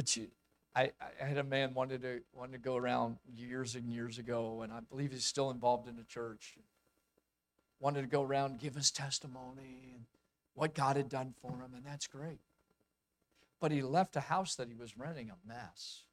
but 0.00 0.16
you, 0.16 0.28
I, 0.74 0.92
I 1.20 1.26
had 1.26 1.36
a 1.36 1.44
man 1.44 1.74
wanted 1.74 2.00
to 2.00 2.20
wanted 2.32 2.52
to 2.52 2.58
go 2.58 2.74
around 2.74 3.18
years 3.36 3.74
and 3.74 3.92
years 3.92 4.16
ago, 4.16 4.62
and 4.62 4.72
I 4.72 4.80
believe 4.80 5.12
he's 5.12 5.26
still 5.26 5.50
involved 5.50 5.86
in 5.90 5.96
the 5.96 6.04
church. 6.04 6.56
Wanted 7.80 8.00
to 8.00 8.06
go 8.06 8.22
around 8.22 8.60
give 8.60 8.76
his 8.76 8.90
testimony 8.90 9.90
and 9.94 10.06
what 10.54 10.74
God 10.74 10.96
had 10.96 11.10
done 11.10 11.34
for 11.42 11.50
him, 11.50 11.74
and 11.76 11.84
that's 11.84 12.06
great. 12.06 12.40
But 13.60 13.72
he 13.72 13.82
left 13.82 14.16
a 14.16 14.20
house 14.20 14.54
that 14.54 14.68
he 14.68 14.74
was 14.74 14.96
renting 14.96 15.30
a 15.30 15.46
mess. 15.46 16.04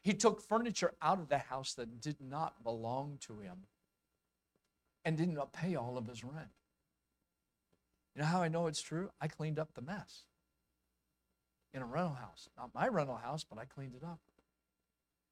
He 0.00 0.12
took 0.12 0.40
furniture 0.40 0.94
out 1.02 1.18
of 1.18 1.28
the 1.28 1.38
house 1.38 1.74
that 1.74 2.00
did 2.00 2.20
not 2.20 2.62
belong 2.62 3.18
to 3.22 3.40
him 3.40 3.66
and 5.04 5.16
did 5.16 5.30
not 5.30 5.52
pay 5.52 5.74
all 5.74 5.98
of 5.98 6.06
his 6.06 6.22
rent. 6.22 6.46
You 8.14 8.22
know 8.22 8.28
how 8.28 8.40
I 8.40 8.46
know 8.46 8.68
it's 8.68 8.80
true? 8.80 9.10
I 9.20 9.26
cleaned 9.26 9.58
up 9.58 9.74
the 9.74 9.82
mess 9.82 10.26
in 11.74 11.82
a 11.82 11.86
rental 11.86 12.14
house. 12.14 12.48
Not 12.56 12.70
my 12.74 12.88
rental 12.88 13.16
house, 13.16 13.44
but 13.44 13.58
I 13.58 13.66
cleaned 13.66 13.94
it 13.94 14.04
up. 14.04 14.20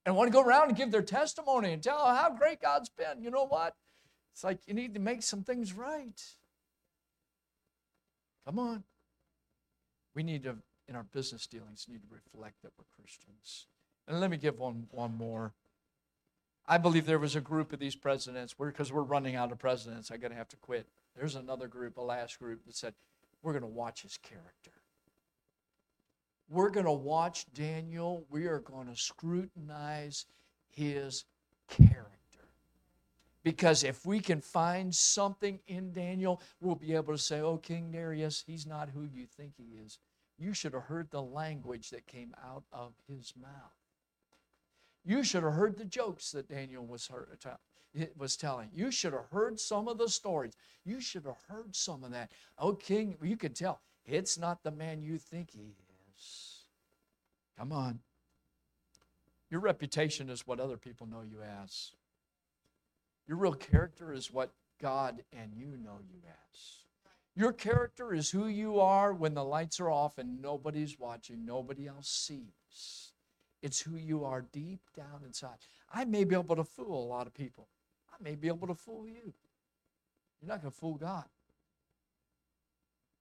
And 0.05 0.17
want 0.17 0.29
to 0.29 0.33
go 0.33 0.43
around 0.43 0.69
and 0.69 0.77
give 0.77 0.91
their 0.91 1.03
testimony 1.03 1.73
and 1.73 1.83
tell 1.83 2.05
how 2.05 2.35
great 2.37 2.61
God's 2.61 2.89
been. 2.89 3.23
You 3.23 3.31
know 3.31 3.47
what? 3.47 3.77
It's 4.33 4.43
like 4.43 4.59
you 4.67 4.75
need 4.75 4.95
to 4.95 5.01
make 5.01 5.23
some 5.23 5.45
things 5.45 5.73
right. 5.73 6.21
Come 8.45 8.59
on. 8.59 8.83
We 10.15 10.25
need 10.25 10.43
to, 10.43 10.57
in 10.89 10.97
our 10.97 11.05
business 11.05 11.47
dealings, 11.47 11.87
need 11.89 12.03
to 12.03 12.09
reflect 12.11 12.63
that 12.63 12.73
we're 12.77 12.85
Christians. 13.01 13.67
And 14.09 14.21
let 14.21 14.31
me 14.31 14.37
give 14.37 14.59
one, 14.59 14.89
one 14.91 15.17
more. 15.17 15.53
I 16.67 16.79
believe 16.79 17.07
there 17.07 17.19
was 17.19 17.37
a 17.37 17.41
group 17.41 17.73
of 17.73 17.79
these 17.79 17.95
presidents, 17.95 18.55
because 18.55 18.93
we're 18.93 19.03
running 19.03 19.37
out 19.37 19.53
of 19.53 19.59
presidents, 19.59 20.11
I'm 20.11 20.19
going 20.19 20.33
to 20.33 20.37
have 20.37 20.49
to 20.49 20.57
quit. 20.57 20.87
There's 21.17 21.37
another 21.37 21.69
group, 21.69 21.97
a 21.97 22.03
last 22.03 22.39
group, 22.39 22.65
that 22.67 22.75
said, 22.75 22.95
we're 23.43 23.53
going 23.53 23.63
to 23.63 23.69
watch 23.69 24.03
his 24.03 24.17
character. 24.17 24.73
We're 26.53 26.69
going 26.69 26.85
to 26.85 26.93
watch 26.93 27.47
Daniel. 27.55 28.27
We 28.29 28.47
are 28.47 28.59
going 28.59 28.87
to 28.89 28.95
scrutinize 28.95 30.27
his 30.69 31.25
character. 31.67 32.09
Because 33.43 33.83
if 33.83 34.05
we 34.05 34.21
can 34.21 34.43
find 34.43 34.95
something 34.95 35.61
in 35.67 35.93
Daniel, 35.93 36.43
we'll 36.61 36.75
be 36.75 36.95
able 36.95 37.15
to 37.15 37.19
say, 37.19 37.41
Oh, 37.41 37.57
King 37.57 37.91
Darius, 37.91 38.45
he's 38.47 38.67
not 38.67 38.91
who 38.91 39.05
you 39.05 39.25
think 39.25 39.55
he 39.57 39.79
is. 39.83 39.99
You 40.39 40.53
should 40.53 40.75
have 40.75 40.83
heard 40.83 41.11
the 41.11 41.23
language 41.23 41.89
that 41.89 42.07
came 42.07 42.35
out 42.45 42.65
of 42.71 42.93
his 43.09 43.33
mouth. 43.41 43.73
You 45.07 45.25
should 45.25 45.45
have 45.45 45.55
heard 45.55 45.79
the 45.79 45.87
jokes 45.87 46.33
that 46.33 46.51
Daniel 46.51 46.85
was, 46.85 47.07
heard, 47.07 47.39
uh, 47.47 48.05
was 48.17 48.37
telling. 48.37 48.69
You 48.75 48.91
should 48.91 49.15
have 49.15 49.27
heard 49.31 49.59
some 49.59 49.89
of 49.89 49.97
the 49.97 50.09
stories. 50.09 50.53
You 50.85 51.01
should 51.01 51.25
have 51.25 51.39
heard 51.49 51.75
some 51.75 52.05
of 52.05 52.11
that. 52.11 52.31
Oh, 52.59 52.75
King, 52.75 53.17
you 53.23 53.39
can 53.39 53.55
tell 53.55 53.81
it's 54.05 54.37
not 54.37 54.63
the 54.63 54.71
man 54.71 55.03
you 55.03 55.17
think 55.17 55.51
he 55.51 55.75
is. 55.81 55.82
Come 57.59 57.73
on. 57.73 58.01
Your 59.51 59.61
reputation 59.61 60.31
is 60.31 60.47
what 60.47 60.61
other 60.61 60.77
people 60.77 61.07
know 61.07 61.23
you 61.23 61.39
as. 61.43 61.93
Your 63.29 63.37
real 63.37 63.55
character 63.55 64.13
is 64.13 64.33
what 64.33 64.53
God 64.81 65.23
and 65.33 65.53
you 65.55 65.77
know 65.77 65.99
you 66.11 66.21
as. 66.27 66.61
Your 67.35 67.53
character 67.53 68.13
is 68.13 68.31
who 68.31 68.47
you 68.47 68.81
are 68.81 69.13
when 69.13 69.35
the 69.35 69.45
lights 69.45 69.81
are 69.81 69.91
off 69.91 70.19
and 70.19 70.43
nobody's 70.43 70.99
watching, 70.99 71.47
nobody 71.47 71.87
else 71.87 72.09
sees. 72.09 73.13
It's 73.63 73.81
who 73.81 73.97
you 73.97 74.25
are 74.25 74.45
deep 74.53 74.81
down 74.97 75.23
inside. 75.25 75.57
I 75.93 76.05
may 76.05 76.25
be 76.25 76.35
able 76.35 76.57
to 76.57 76.65
fool 76.65 77.05
a 77.05 77.07
lot 77.07 77.27
of 77.27 77.35
people. 77.35 77.69
I 78.13 78.23
may 78.23 78.35
be 78.35 78.49
able 78.49 78.67
to 78.67 78.75
fool 78.75 79.07
you. 79.07 79.33
You're 80.41 80.49
not 80.49 80.61
going 80.61 80.73
to 80.73 80.77
fool 80.77 80.95
God. 80.95 81.25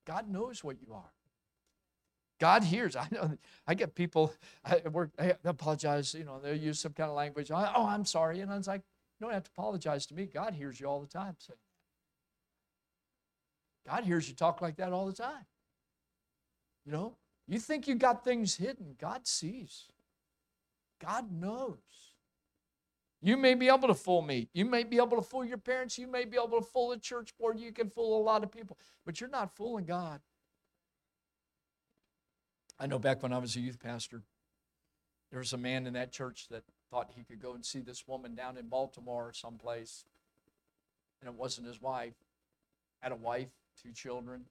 God 0.06 0.28
knows 0.28 0.64
what 0.64 0.78
you 0.82 0.94
are. 0.94 1.12
God 2.42 2.64
hears. 2.64 2.96
I 2.98 3.08
know. 3.12 3.38
I 3.68 3.76
get 3.76 3.96
people. 3.96 4.34
I 4.66 4.82
work. 4.90 5.12
I 5.18 5.36
apologize. 5.46 6.14
You 6.14 6.26
know, 6.26 6.40
they 6.44 6.56
use 6.56 6.80
some 6.80 6.92
kind 6.92 7.10
of 7.10 7.16
language. 7.16 7.52
Oh, 7.52 7.86
I'm 7.88 8.04
sorry. 8.04 8.42
And 8.42 8.52
I 8.52 8.58
was 8.58 8.68
like, 8.68 8.82
you 9.20 9.26
don't 9.28 9.34
have 9.34 9.44
to 9.44 9.52
apologize 9.56 10.08
to 10.08 10.16
me. 10.16 10.26
God 10.26 10.56
hears 10.56 10.80
you 10.80 10.88
all 10.88 11.00
the 11.00 11.08
time 11.08 11.36
saying 11.40 11.60
God 13.88 14.04
hears 14.04 14.28
you 14.28 14.36
talk 14.36 14.62
like 14.62 14.76
that 14.78 14.92
all 14.92 15.06
the 15.06 15.14
time. 15.14 15.46
You 16.86 16.92
know, 16.92 17.16
you 17.48 17.60
think 17.60 17.88
you 17.88 17.96
got 17.96 18.24
things 18.24 18.56
hidden. 18.56 18.96
God 19.00 19.28
sees. 19.28 19.86
God 21.00 21.32
knows. 21.32 21.78
You 23.24 23.38
may 23.38 23.54
be 23.54 23.68
able 23.68 23.88
to 23.88 23.94
fool 23.94 24.24
me. 24.24 24.50
You 24.54 24.66
may 24.66 24.84
be 24.84 24.98
able 24.98 25.18
to 25.18 25.22
fool 25.22 25.46
your 25.46 25.58
parents. 25.58 25.98
You 25.98 26.08
may 26.08 26.26
be 26.26 26.38
able 26.38 26.60
to 26.60 26.66
fool 26.66 26.90
the 26.90 26.98
church 26.98 27.38
board. 27.38 27.60
You 27.60 27.72
can 27.72 27.90
fool 27.90 28.20
a 28.20 28.24
lot 28.24 28.44
of 28.44 28.52
people, 28.52 28.80
but 29.06 29.22
you're 29.22 29.30
not 29.30 29.56
fooling 29.56 29.86
God. 29.86 30.22
I 32.82 32.88
know 32.88 32.98
back 32.98 33.22
when 33.22 33.32
I 33.32 33.38
was 33.38 33.56
a 33.56 33.60
youth 33.60 33.80
pastor, 33.80 34.24
there 35.30 35.38
was 35.38 35.54
a 35.54 35.58
man 35.58 35.86
in 35.86 35.94
that 35.94 36.12
church 36.12 36.48
that 36.50 36.64
thought 36.90 37.12
he 37.16 37.24
could 37.24 37.40
go 37.40 37.54
and 37.54 37.64
see 37.64 37.80
this 37.80 38.08
woman 38.08 38.34
down 38.34 38.58
in 38.58 38.70
Baltimore 38.70 39.28
or 39.28 39.34
someplace. 39.34 40.04
And 41.22 41.30
it 41.30 41.36
wasn't 41.36 41.68
his 41.68 41.80
wife. 41.80 42.16
Had 43.00 43.12
a 43.12 43.16
wife, 43.16 43.50
two 43.84 43.92
children. 43.92 44.46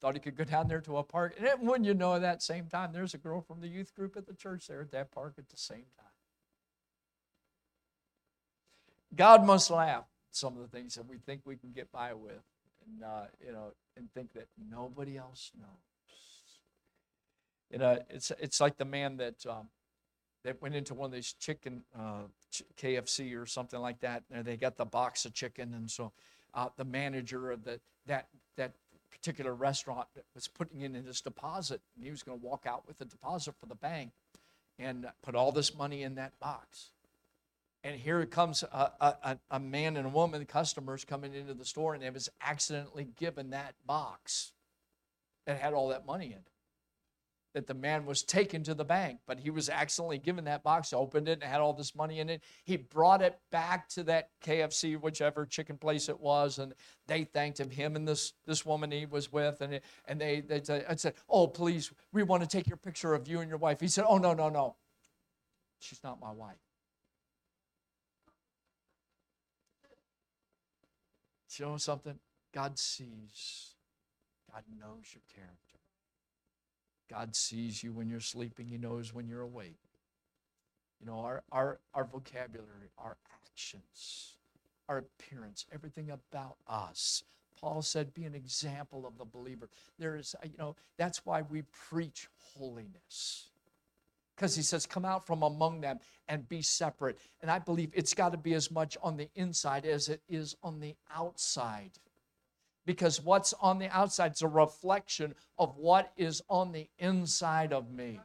Thought 0.00 0.14
he 0.14 0.20
could 0.20 0.36
go 0.36 0.42
down 0.42 0.66
there 0.66 0.80
to 0.80 0.96
a 0.96 1.04
park. 1.04 1.36
And 1.38 1.68
wouldn't 1.68 1.86
you 1.86 1.94
know, 1.94 2.14
at 2.14 2.22
that 2.22 2.42
same 2.42 2.66
time, 2.66 2.92
there's 2.92 3.14
a 3.14 3.18
girl 3.18 3.40
from 3.40 3.60
the 3.60 3.68
youth 3.68 3.94
group 3.94 4.16
at 4.16 4.26
the 4.26 4.34
church 4.34 4.66
there 4.66 4.80
at 4.80 4.90
that 4.90 5.12
park 5.12 5.34
at 5.38 5.48
the 5.48 5.56
same 5.56 5.86
time. 5.96 6.06
God 9.14 9.46
must 9.46 9.70
laugh 9.70 10.06
at 10.28 10.34
some 10.34 10.56
of 10.56 10.62
the 10.62 10.76
things 10.76 10.96
that 10.96 11.06
we 11.06 11.18
think 11.18 11.42
we 11.44 11.56
can 11.56 11.70
get 11.70 11.92
by 11.92 12.14
with, 12.14 12.42
and 12.84 13.04
uh, 13.04 13.26
you 13.44 13.52
know, 13.52 13.74
and 13.96 14.12
think 14.12 14.32
that 14.32 14.48
nobody 14.70 15.16
else 15.16 15.52
knows. 15.56 15.89
You 17.70 17.78
know, 17.78 17.98
it's 18.10 18.32
it's 18.40 18.60
like 18.60 18.76
the 18.76 18.84
man 18.84 19.16
that 19.18 19.46
um, 19.46 19.68
that 20.44 20.60
went 20.60 20.74
into 20.74 20.94
one 20.94 21.06
of 21.06 21.12
these 21.12 21.34
chicken 21.34 21.82
uh, 21.96 22.22
KFC 22.76 23.40
or 23.40 23.46
something 23.46 23.80
like 23.80 24.00
that, 24.00 24.24
and 24.30 24.44
they 24.44 24.56
got 24.56 24.76
the 24.76 24.84
box 24.84 25.24
of 25.24 25.34
chicken, 25.34 25.74
and 25.74 25.90
so 25.90 26.12
uh, 26.54 26.68
the 26.76 26.84
manager 26.84 27.50
of 27.50 27.64
the 27.64 27.80
that 28.06 28.28
that 28.56 28.72
particular 29.10 29.54
restaurant 29.54 30.08
was 30.34 30.48
putting 30.48 30.80
in 30.80 30.94
his 30.94 31.20
deposit, 31.20 31.80
and 31.94 32.04
he 32.04 32.10
was 32.10 32.22
going 32.22 32.40
to 32.40 32.44
walk 32.44 32.64
out 32.66 32.86
with 32.88 32.98
the 32.98 33.04
deposit 33.04 33.54
for 33.60 33.66
the 33.66 33.74
bank 33.74 34.10
and 34.78 35.06
put 35.22 35.34
all 35.34 35.52
this 35.52 35.76
money 35.76 36.02
in 36.02 36.14
that 36.16 36.32
box. 36.40 36.90
And 37.84 37.98
here 37.98 38.24
comes 38.26 38.62
a, 38.62 38.90
a, 39.00 39.38
a 39.50 39.60
man 39.60 39.96
and 39.96 40.06
a 40.06 40.10
woman, 40.10 40.44
customers 40.44 41.04
coming 41.04 41.34
into 41.34 41.54
the 41.54 41.64
store, 41.64 41.94
and 41.94 42.02
they 42.02 42.10
was 42.10 42.28
accidentally 42.42 43.08
given 43.16 43.50
that 43.50 43.74
box 43.86 44.52
that 45.46 45.58
had 45.58 45.72
all 45.72 45.88
that 45.88 46.04
money 46.06 46.26
in 46.26 46.32
it 46.32 46.59
that 47.54 47.66
the 47.66 47.74
man 47.74 48.06
was 48.06 48.22
taken 48.22 48.62
to 48.64 48.74
the 48.74 48.84
bank, 48.84 49.18
but 49.26 49.40
he 49.40 49.50
was 49.50 49.68
accidentally 49.68 50.18
given 50.18 50.44
that 50.44 50.62
box, 50.62 50.92
opened 50.92 51.28
it, 51.28 51.40
and 51.40 51.42
had 51.42 51.60
all 51.60 51.72
this 51.72 51.94
money 51.94 52.20
in 52.20 52.28
it. 52.28 52.42
He 52.64 52.76
brought 52.76 53.22
it 53.22 53.38
back 53.50 53.88
to 53.90 54.04
that 54.04 54.30
KFC, 54.44 55.00
whichever 55.00 55.46
chicken 55.46 55.76
place 55.76 56.08
it 56.08 56.20
was, 56.20 56.58
and 56.58 56.74
they 57.06 57.24
thanked 57.24 57.58
him, 57.58 57.70
him 57.70 57.96
and 57.96 58.06
this, 58.06 58.32
this 58.46 58.64
woman 58.64 58.90
he 58.90 59.06
was 59.06 59.32
with, 59.32 59.60
and, 59.60 59.80
and 60.06 60.20
they, 60.20 60.40
they 60.40 60.62
said, 60.62 61.14
Oh, 61.28 61.46
please, 61.46 61.90
we 62.12 62.22
want 62.22 62.42
to 62.42 62.48
take 62.48 62.68
your 62.68 62.76
picture 62.76 63.14
of 63.14 63.26
you 63.26 63.40
and 63.40 63.48
your 63.48 63.58
wife. 63.58 63.80
He 63.80 63.88
said, 63.88 64.04
Oh, 64.06 64.18
no, 64.18 64.32
no, 64.32 64.48
no. 64.48 64.76
She's 65.80 66.02
not 66.04 66.20
my 66.20 66.32
wife. 66.32 66.56
You 71.58 71.66
know 71.66 71.76
something? 71.76 72.18
God 72.54 72.78
sees, 72.78 73.74
God 74.50 74.62
knows 74.78 75.04
your 75.12 75.22
character. 75.34 75.69
God 77.10 77.34
sees 77.34 77.82
you 77.82 77.92
when 77.92 78.08
you're 78.08 78.20
sleeping, 78.20 78.66
He 78.66 78.78
knows 78.78 79.12
when 79.12 79.26
you're 79.26 79.42
awake. 79.42 79.78
You 81.00 81.06
know, 81.06 81.18
our, 81.18 81.42
our, 81.50 81.80
our 81.94 82.04
vocabulary, 82.04 82.90
our 82.98 83.16
actions, 83.50 84.36
our 84.88 84.98
appearance, 84.98 85.66
everything 85.72 86.10
about 86.10 86.56
us. 86.68 87.24
Paul 87.60 87.82
said, 87.82 88.14
be 88.14 88.24
an 88.24 88.34
example 88.34 89.06
of 89.06 89.18
the 89.18 89.24
believer. 89.24 89.68
There 89.98 90.16
is, 90.16 90.34
you 90.42 90.56
know, 90.58 90.76
that's 90.96 91.26
why 91.26 91.42
we 91.42 91.62
preach 91.88 92.28
holiness. 92.54 93.48
Because 94.34 94.56
he 94.56 94.62
says, 94.62 94.86
come 94.86 95.04
out 95.04 95.26
from 95.26 95.42
among 95.42 95.82
them 95.82 95.98
and 96.28 96.48
be 96.48 96.62
separate. 96.62 97.18
And 97.42 97.50
I 97.50 97.58
believe 97.58 97.90
it's 97.92 98.14
got 98.14 98.32
to 98.32 98.38
be 98.38 98.54
as 98.54 98.70
much 98.70 98.96
on 99.02 99.18
the 99.18 99.28
inside 99.34 99.84
as 99.84 100.08
it 100.08 100.22
is 100.28 100.56
on 100.62 100.80
the 100.80 100.94
outside 101.14 101.90
because 102.86 103.22
what's 103.22 103.52
on 103.60 103.78
the 103.78 103.88
outside 103.94 104.32
is 104.32 104.42
a 104.42 104.48
reflection 104.48 105.34
of 105.58 105.76
what 105.76 106.12
is 106.16 106.42
on 106.48 106.72
the 106.72 106.88
inside 106.98 107.72
of 107.72 107.90
me. 107.92 108.20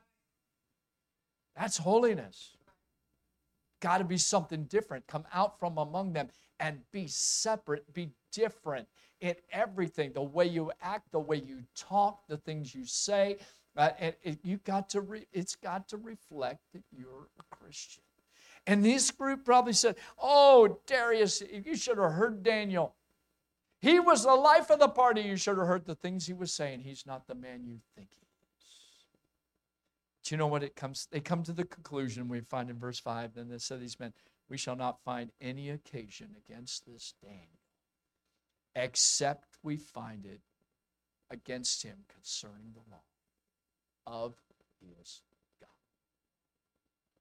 That's 1.56 1.78
holiness. 1.78 2.56
Got 3.82 4.00
to 4.00 4.04
be 4.04 4.18
something 4.18 4.64
different. 4.64 5.08
Come 5.08 5.26
out 5.34 5.60
from 5.60 5.78
among 5.78 6.14
them 6.14 6.30
and 6.60 6.80
be 6.92 7.08
separate, 7.08 7.94
be 7.94 8.10
different 8.32 8.88
in 9.22 9.36
everything 9.52 10.12
the 10.14 10.22
way 10.22 10.46
you 10.46 10.72
act, 10.82 11.12
the 11.12 11.20
way 11.20 11.38
you 11.38 11.64
talk, 11.76 12.28
the 12.28 12.38
things 12.38 12.74
you 12.74 12.86
say. 12.86 13.38
Uh, 13.78 13.90
and 14.00 14.16
it, 14.24 14.40
you 14.44 14.58
got 14.58 14.90
to 14.90 15.02
re, 15.02 15.26
it's 15.34 15.56
got 15.56 15.88
to 15.90 15.98
reflect 15.98 16.60
that 16.74 16.84
you're 16.92 17.28
a 17.40 17.56
Christian. 17.56 18.04
And 18.68 18.84
this 18.84 19.12
group 19.12 19.46
probably 19.46 19.74
said, 19.74 19.96
Oh, 20.18 20.80
Darius, 20.88 21.44
you 21.66 21.76
should 21.76 21.98
have 21.98 22.14
heard 22.14 22.42
Daniel. 22.42 22.96
He 23.86 24.00
was 24.00 24.24
the 24.24 24.34
life 24.34 24.72
of 24.72 24.80
the 24.80 24.88
party. 24.88 25.22
You 25.22 25.38
should 25.38 25.60
have 25.60 25.68
heard 25.68 25.86
the 25.86 25.94
things 25.94 26.26
he 26.26 26.34
was 26.34 26.52
saying. 26.52 26.80
He's 26.80 27.06
not 27.06 27.28
the 27.28 27.36
man 27.36 27.68
you 27.68 27.82
think 27.96 28.08
he 28.20 28.26
is. 28.26 28.66
Do 30.24 30.34
you 30.34 30.40
know 30.40 30.48
what 30.48 30.64
it 30.64 30.76
comes? 30.76 31.08
They 31.12 31.20
come 31.20 31.44
to 31.44 31.54
the 31.54 31.66
conclusion 31.66 32.28
we 32.28 32.40
find 32.40 32.72
in 32.72 32.80
verse 32.80 32.98
5. 32.98 33.36
Then 33.36 33.48
they 33.48 33.60
said 33.60 33.80
these 33.80 34.00
men, 34.00 34.12
We 34.50 34.58
shall 34.58 34.76
not 34.76 35.04
find 35.06 35.30
any 35.40 35.70
occasion 35.70 36.30
against 36.36 36.88
this 36.88 37.14
Daniel, 37.22 37.60
except 38.76 39.60
we 39.62 39.78
find 39.78 40.26
it 40.26 40.42
against 41.30 41.84
him 41.84 42.06
concerning 42.12 42.74
the 42.74 42.82
law 42.90 43.04
of 44.08 44.34
his 44.82 45.22
God. 45.62 45.70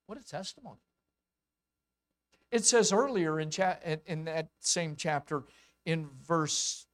What 0.06 0.18
a 0.18 0.24
testimony. 0.24 0.80
It 2.50 2.64
says 2.64 2.90
earlier 2.90 3.38
in, 3.38 3.50
cha- 3.50 3.76
in 4.06 4.24
that 4.24 4.48
same 4.60 4.94
chapter, 4.96 5.42
in 5.84 6.08
verse 6.26 6.86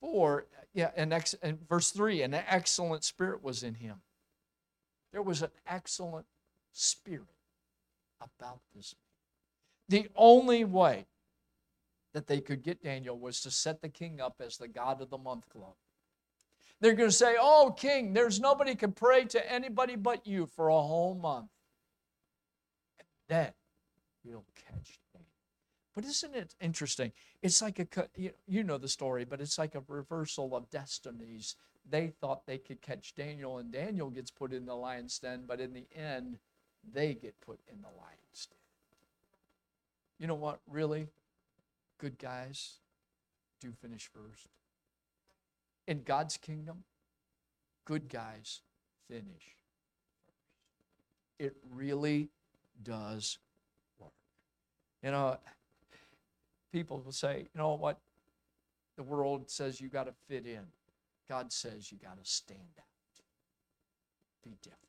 4, 0.00 0.46
yeah, 0.74 0.90
and 0.96 1.12
ex- 1.12 1.34
verse 1.68 1.90
3, 1.90 2.22
an 2.22 2.34
excellent 2.34 3.04
spirit 3.04 3.42
was 3.42 3.62
in 3.62 3.74
him. 3.74 4.00
There 5.12 5.22
was 5.22 5.42
an 5.42 5.50
excellent 5.66 6.26
spirit 6.72 7.26
about 8.20 8.60
this. 8.74 8.94
The 9.88 10.08
only 10.16 10.64
way 10.64 11.06
that 12.14 12.26
they 12.26 12.40
could 12.40 12.62
get 12.62 12.82
Daniel 12.82 13.18
was 13.18 13.40
to 13.42 13.50
set 13.50 13.80
the 13.82 13.88
king 13.88 14.20
up 14.20 14.36
as 14.40 14.56
the 14.56 14.68
God 14.68 15.00
of 15.00 15.10
the 15.10 15.18
month 15.18 15.48
club. 15.48 15.74
They're 16.80 16.94
going 16.94 17.10
to 17.10 17.14
say, 17.14 17.36
Oh, 17.38 17.74
king, 17.76 18.12
there's 18.12 18.40
nobody 18.40 18.74
can 18.74 18.92
pray 18.92 19.24
to 19.26 19.52
anybody 19.52 19.96
but 19.96 20.26
you 20.26 20.46
for 20.46 20.68
a 20.68 20.80
whole 20.80 21.14
month. 21.14 21.50
And 22.98 23.06
then 23.28 23.52
we'll 24.24 24.44
catch 24.54 24.98
but 25.94 26.04
isn't 26.04 26.34
it 26.34 26.54
interesting? 26.60 27.12
It's 27.42 27.60
like 27.60 27.78
a, 27.78 27.86
you 28.46 28.64
know 28.64 28.78
the 28.78 28.88
story, 28.88 29.24
but 29.24 29.40
it's 29.40 29.58
like 29.58 29.74
a 29.74 29.82
reversal 29.88 30.56
of 30.56 30.70
destinies. 30.70 31.56
They 31.88 32.08
thought 32.08 32.46
they 32.46 32.58
could 32.58 32.80
catch 32.80 33.14
Daniel, 33.14 33.58
and 33.58 33.72
Daniel 33.72 34.08
gets 34.10 34.30
put 34.30 34.52
in 34.52 34.66
the 34.66 34.74
lion's 34.74 35.18
den, 35.18 35.44
but 35.46 35.60
in 35.60 35.72
the 35.72 35.86
end, 35.94 36.38
they 36.92 37.14
get 37.14 37.40
put 37.40 37.60
in 37.70 37.82
the 37.82 37.88
lion's 37.88 38.46
den. 38.46 38.58
You 40.18 40.26
know 40.28 40.34
what, 40.34 40.60
really? 40.70 41.08
Good 41.98 42.18
guys 42.18 42.74
do 43.60 43.72
finish 43.72 44.08
first. 44.12 44.48
In 45.86 46.02
God's 46.04 46.36
kingdom, 46.36 46.84
good 47.84 48.08
guys 48.08 48.62
finish 49.08 49.24
first. 49.24 49.56
It 51.38 51.56
really 51.74 52.28
does 52.82 53.38
work. 53.98 54.12
You 55.02 55.10
know, 55.10 55.38
people 56.72 57.02
will 57.04 57.12
say, 57.12 57.46
you 57.52 57.58
know 57.58 57.74
what? 57.74 57.98
The 58.96 59.02
world 59.02 59.50
says 59.50 59.80
you 59.80 59.88
got 59.88 60.06
to 60.06 60.14
fit 60.28 60.46
in. 60.46 60.64
God 61.28 61.52
says 61.52 61.92
you 61.92 61.98
got 61.98 62.22
to 62.22 62.30
stand 62.30 62.60
out. 62.78 62.84
Be 64.42 64.56
different. 64.62 64.82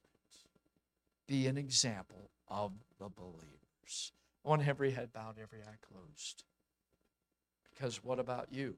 Be 1.28 1.48
an 1.48 1.58
example 1.58 2.30
of 2.48 2.72
the 3.00 3.10
believers. 3.10 4.12
I 4.46 4.50
want 4.50 4.68
every 4.68 4.92
head 4.92 5.14
bowed, 5.14 5.36
every 5.42 5.60
eye 5.60 5.78
closed. 5.88 6.44
Because 7.74 8.04
what 8.04 8.20
about 8.20 8.48
you? 8.52 8.76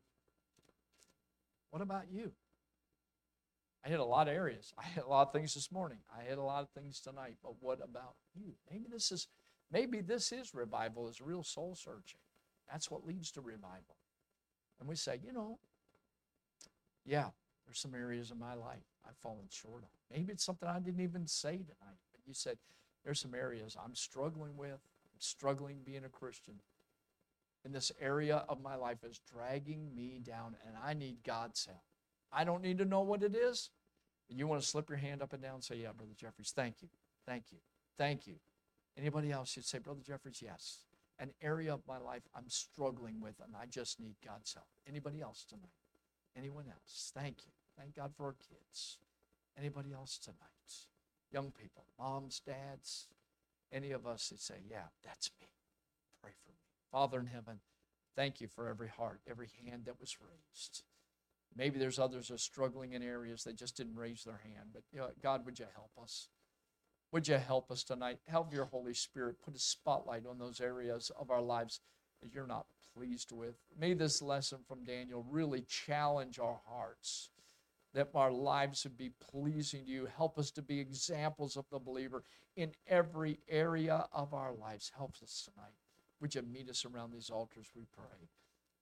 What 1.71 1.81
about 1.81 2.05
you? 2.11 2.31
I 3.85 3.89
hit 3.89 3.99
a 3.99 4.05
lot 4.05 4.27
of 4.27 4.33
areas. 4.33 4.73
I 4.77 4.83
hit 4.83 5.03
a 5.03 5.09
lot 5.09 5.27
of 5.27 5.33
things 5.33 5.53
this 5.53 5.71
morning. 5.71 5.99
I 6.15 6.23
hit 6.23 6.37
a 6.37 6.43
lot 6.43 6.63
of 6.63 6.69
things 6.69 6.99
tonight. 6.99 7.35
But 7.43 7.53
what 7.59 7.79
about 7.83 8.15
you? 8.33 8.53
Maybe 8.71 8.85
this 8.91 9.11
is 9.11 9.27
maybe 9.71 10.01
this 10.01 10.31
is 10.31 10.55
revival, 10.55 11.07
is 11.07 11.21
real 11.21 11.43
soul 11.43 11.75
searching. 11.75 12.19
That's 12.71 12.89
what 12.89 13.05
leads 13.05 13.31
to 13.31 13.41
revival. 13.41 13.97
And 14.79 14.89
we 14.89 14.95
say, 14.95 15.19
you 15.23 15.31
know, 15.31 15.59
yeah, 17.05 17.29
there's 17.65 17.79
some 17.79 17.95
areas 17.95 18.31
of 18.31 18.39
my 18.39 18.53
life 18.53 18.83
I've 19.07 19.17
fallen 19.17 19.45
short 19.49 19.83
of. 19.83 19.89
Maybe 20.11 20.33
it's 20.33 20.43
something 20.43 20.67
I 20.67 20.79
didn't 20.79 21.01
even 21.01 21.27
say 21.27 21.51
tonight, 21.51 21.99
but 22.11 22.21
you 22.25 22.33
said, 22.33 22.57
there's 23.03 23.19
some 23.19 23.35
areas 23.35 23.77
I'm 23.83 23.95
struggling 23.95 24.57
with. 24.57 24.69
I'm 24.71 25.19
struggling 25.19 25.77
being 25.85 26.05
a 26.05 26.09
Christian. 26.09 26.55
And 27.63 27.73
this 27.73 27.91
area 27.99 28.43
of 28.49 28.61
my 28.61 28.75
life 28.75 29.03
is 29.03 29.21
dragging 29.31 29.95
me 29.95 30.19
down, 30.23 30.55
and 30.67 30.75
I 30.83 30.93
need 30.93 31.17
God's 31.23 31.65
help. 31.65 31.83
I 32.31 32.43
don't 32.43 32.61
need 32.61 32.77
to 32.79 32.85
know 32.85 33.01
what 33.01 33.23
it 33.23 33.35
is. 33.35 33.69
You 34.27 34.47
want 34.47 34.61
to 34.61 34.67
slip 34.67 34.89
your 34.89 34.97
hand 34.97 35.21
up 35.21 35.33
and 35.33 35.41
down 35.41 35.55
and 35.55 35.63
say, 35.63 35.75
Yeah, 35.77 35.91
Brother 35.95 36.13
Jeffreys, 36.17 36.51
thank 36.55 36.81
you. 36.81 36.89
Thank 37.27 37.45
you. 37.51 37.59
Thank 37.97 38.27
you. 38.27 38.35
Anybody 38.97 39.31
else, 39.31 39.55
you'd 39.55 39.65
say, 39.65 39.79
Brother 39.79 40.01
Jeffreys, 40.05 40.41
yes 40.43 40.85
an 41.19 41.31
area 41.41 41.73
of 41.73 41.81
my 41.87 41.97
life 41.97 42.23
I'm 42.35 42.49
struggling 42.49 43.21
with 43.21 43.35
and 43.43 43.55
I 43.55 43.65
just 43.65 43.99
need 43.99 44.15
God's 44.25 44.53
help. 44.53 44.67
Anybody 44.87 45.21
else 45.21 45.45
tonight? 45.47 45.69
Anyone 46.37 46.65
else? 46.67 47.11
Thank 47.15 47.45
you. 47.45 47.51
Thank 47.77 47.95
God 47.95 48.13
for 48.15 48.25
our 48.25 48.35
kids. 48.49 48.97
Anybody 49.57 49.93
else 49.93 50.17
tonight? 50.17 50.39
Young 51.31 51.51
people, 51.51 51.85
moms, 51.99 52.41
dads, 52.45 53.07
any 53.71 53.91
of 53.91 54.05
us 54.05 54.29
that 54.29 54.39
say, 54.39 54.55
Yeah, 54.69 54.87
that's 55.03 55.31
me. 55.39 55.47
Pray 56.21 56.31
for 56.43 56.51
me. 56.51 56.57
Father 56.91 57.19
in 57.19 57.27
heaven, 57.27 57.59
thank 58.15 58.41
you 58.41 58.47
for 58.47 58.67
every 58.67 58.89
heart, 58.89 59.21
every 59.29 59.49
hand 59.65 59.83
that 59.85 59.99
was 59.99 60.17
raised. 60.21 60.83
Maybe 61.55 61.79
there's 61.79 61.99
others 61.99 62.31
are 62.31 62.37
struggling 62.37 62.93
in 62.93 63.01
areas 63.01 63.43
that 63.43 63.55
just 63.55 63.77
didn't 63.77 63.95
raise 63.95 64.23
their 64.23 64.41
hand, 64.43 64.69
but 64.73 64.83
you 64.91 64.99
know, 64.99 65.09
God, 65.21 65.45
would 65.45 65.57
you 65.57 65.65
help 65.73 65.91
us? 66.01 66.27
Would 67.15 67.29
you 67.29 67.37
help 67.37 67.71
us 67.71 67.85
tonight? 67.85 68.19
Help 68.27 68.53
your 68.53 68.65
Holy 68.65 68.93
Spirit 68.93 69.37
put 69.41 69.55
a 69.55 69.59
spotlight 69.59 70.25
on 70.29 70.37
those 70.37 70.59
areas 70.59 71.13
of 71.17 71.31
our 71.31 71.41
lives 71.41 71.79
that 72.21 72.35
you're 72.35 72.45
not 72.45 72.65
pleased 72.93 73.31
with. 73.31 73.55
May 73.79 73.93
this 73.93 74.21
lesson 74.21 74.57
from 74.67 74.83
Daniel 74.83 75.25
really 75.29 75.61
challenge 75.61 76.39
our 76.39 76.59
hearts 76.67 77.29
that 77.93 78.09
our 78.13 78.33
lives 78.33 78.83
would 78.83 78.97
be 78.97 79.11
pleasing 79.31 79.85
to 79.85 79.91
you. 79.91 80.09
Help 80.17 80.37
us 80.37 80.51
to 80.51 80.61
be 80.61 80.77
examples 80.77 81.55
of 81.55 81.63
the 81.71 81.79
believer 81.79 82.25
in 82.57 82.73
every 82.85 83.39
area 83.47 84.07
of 84.11 84.33
our 84.33 84.51
lives. 84.53 84.91
Help 84.93 85.15
us 85.23 85.47
tonight. 85.49 85.71
Would 86.19 86.35
you 86.35 86.41
meet 86.41 86.69
us 86.69 86.83
around 86.83 87.13
these 87.13 87.29
altars, 87.29 87.67
we 87.73 87.85
pray? 87.95 88.27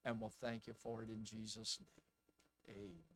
And 0.05 0.19
we'll 0.19 0.33
thank 0.41 0.65
you 0.65 0.73
for 0.73 1.03
it 1.03 1.09
in 1.09 1.23
Jesus' 1.23 1.77
name. 1.79 2.77
Amen. 2.77 3.12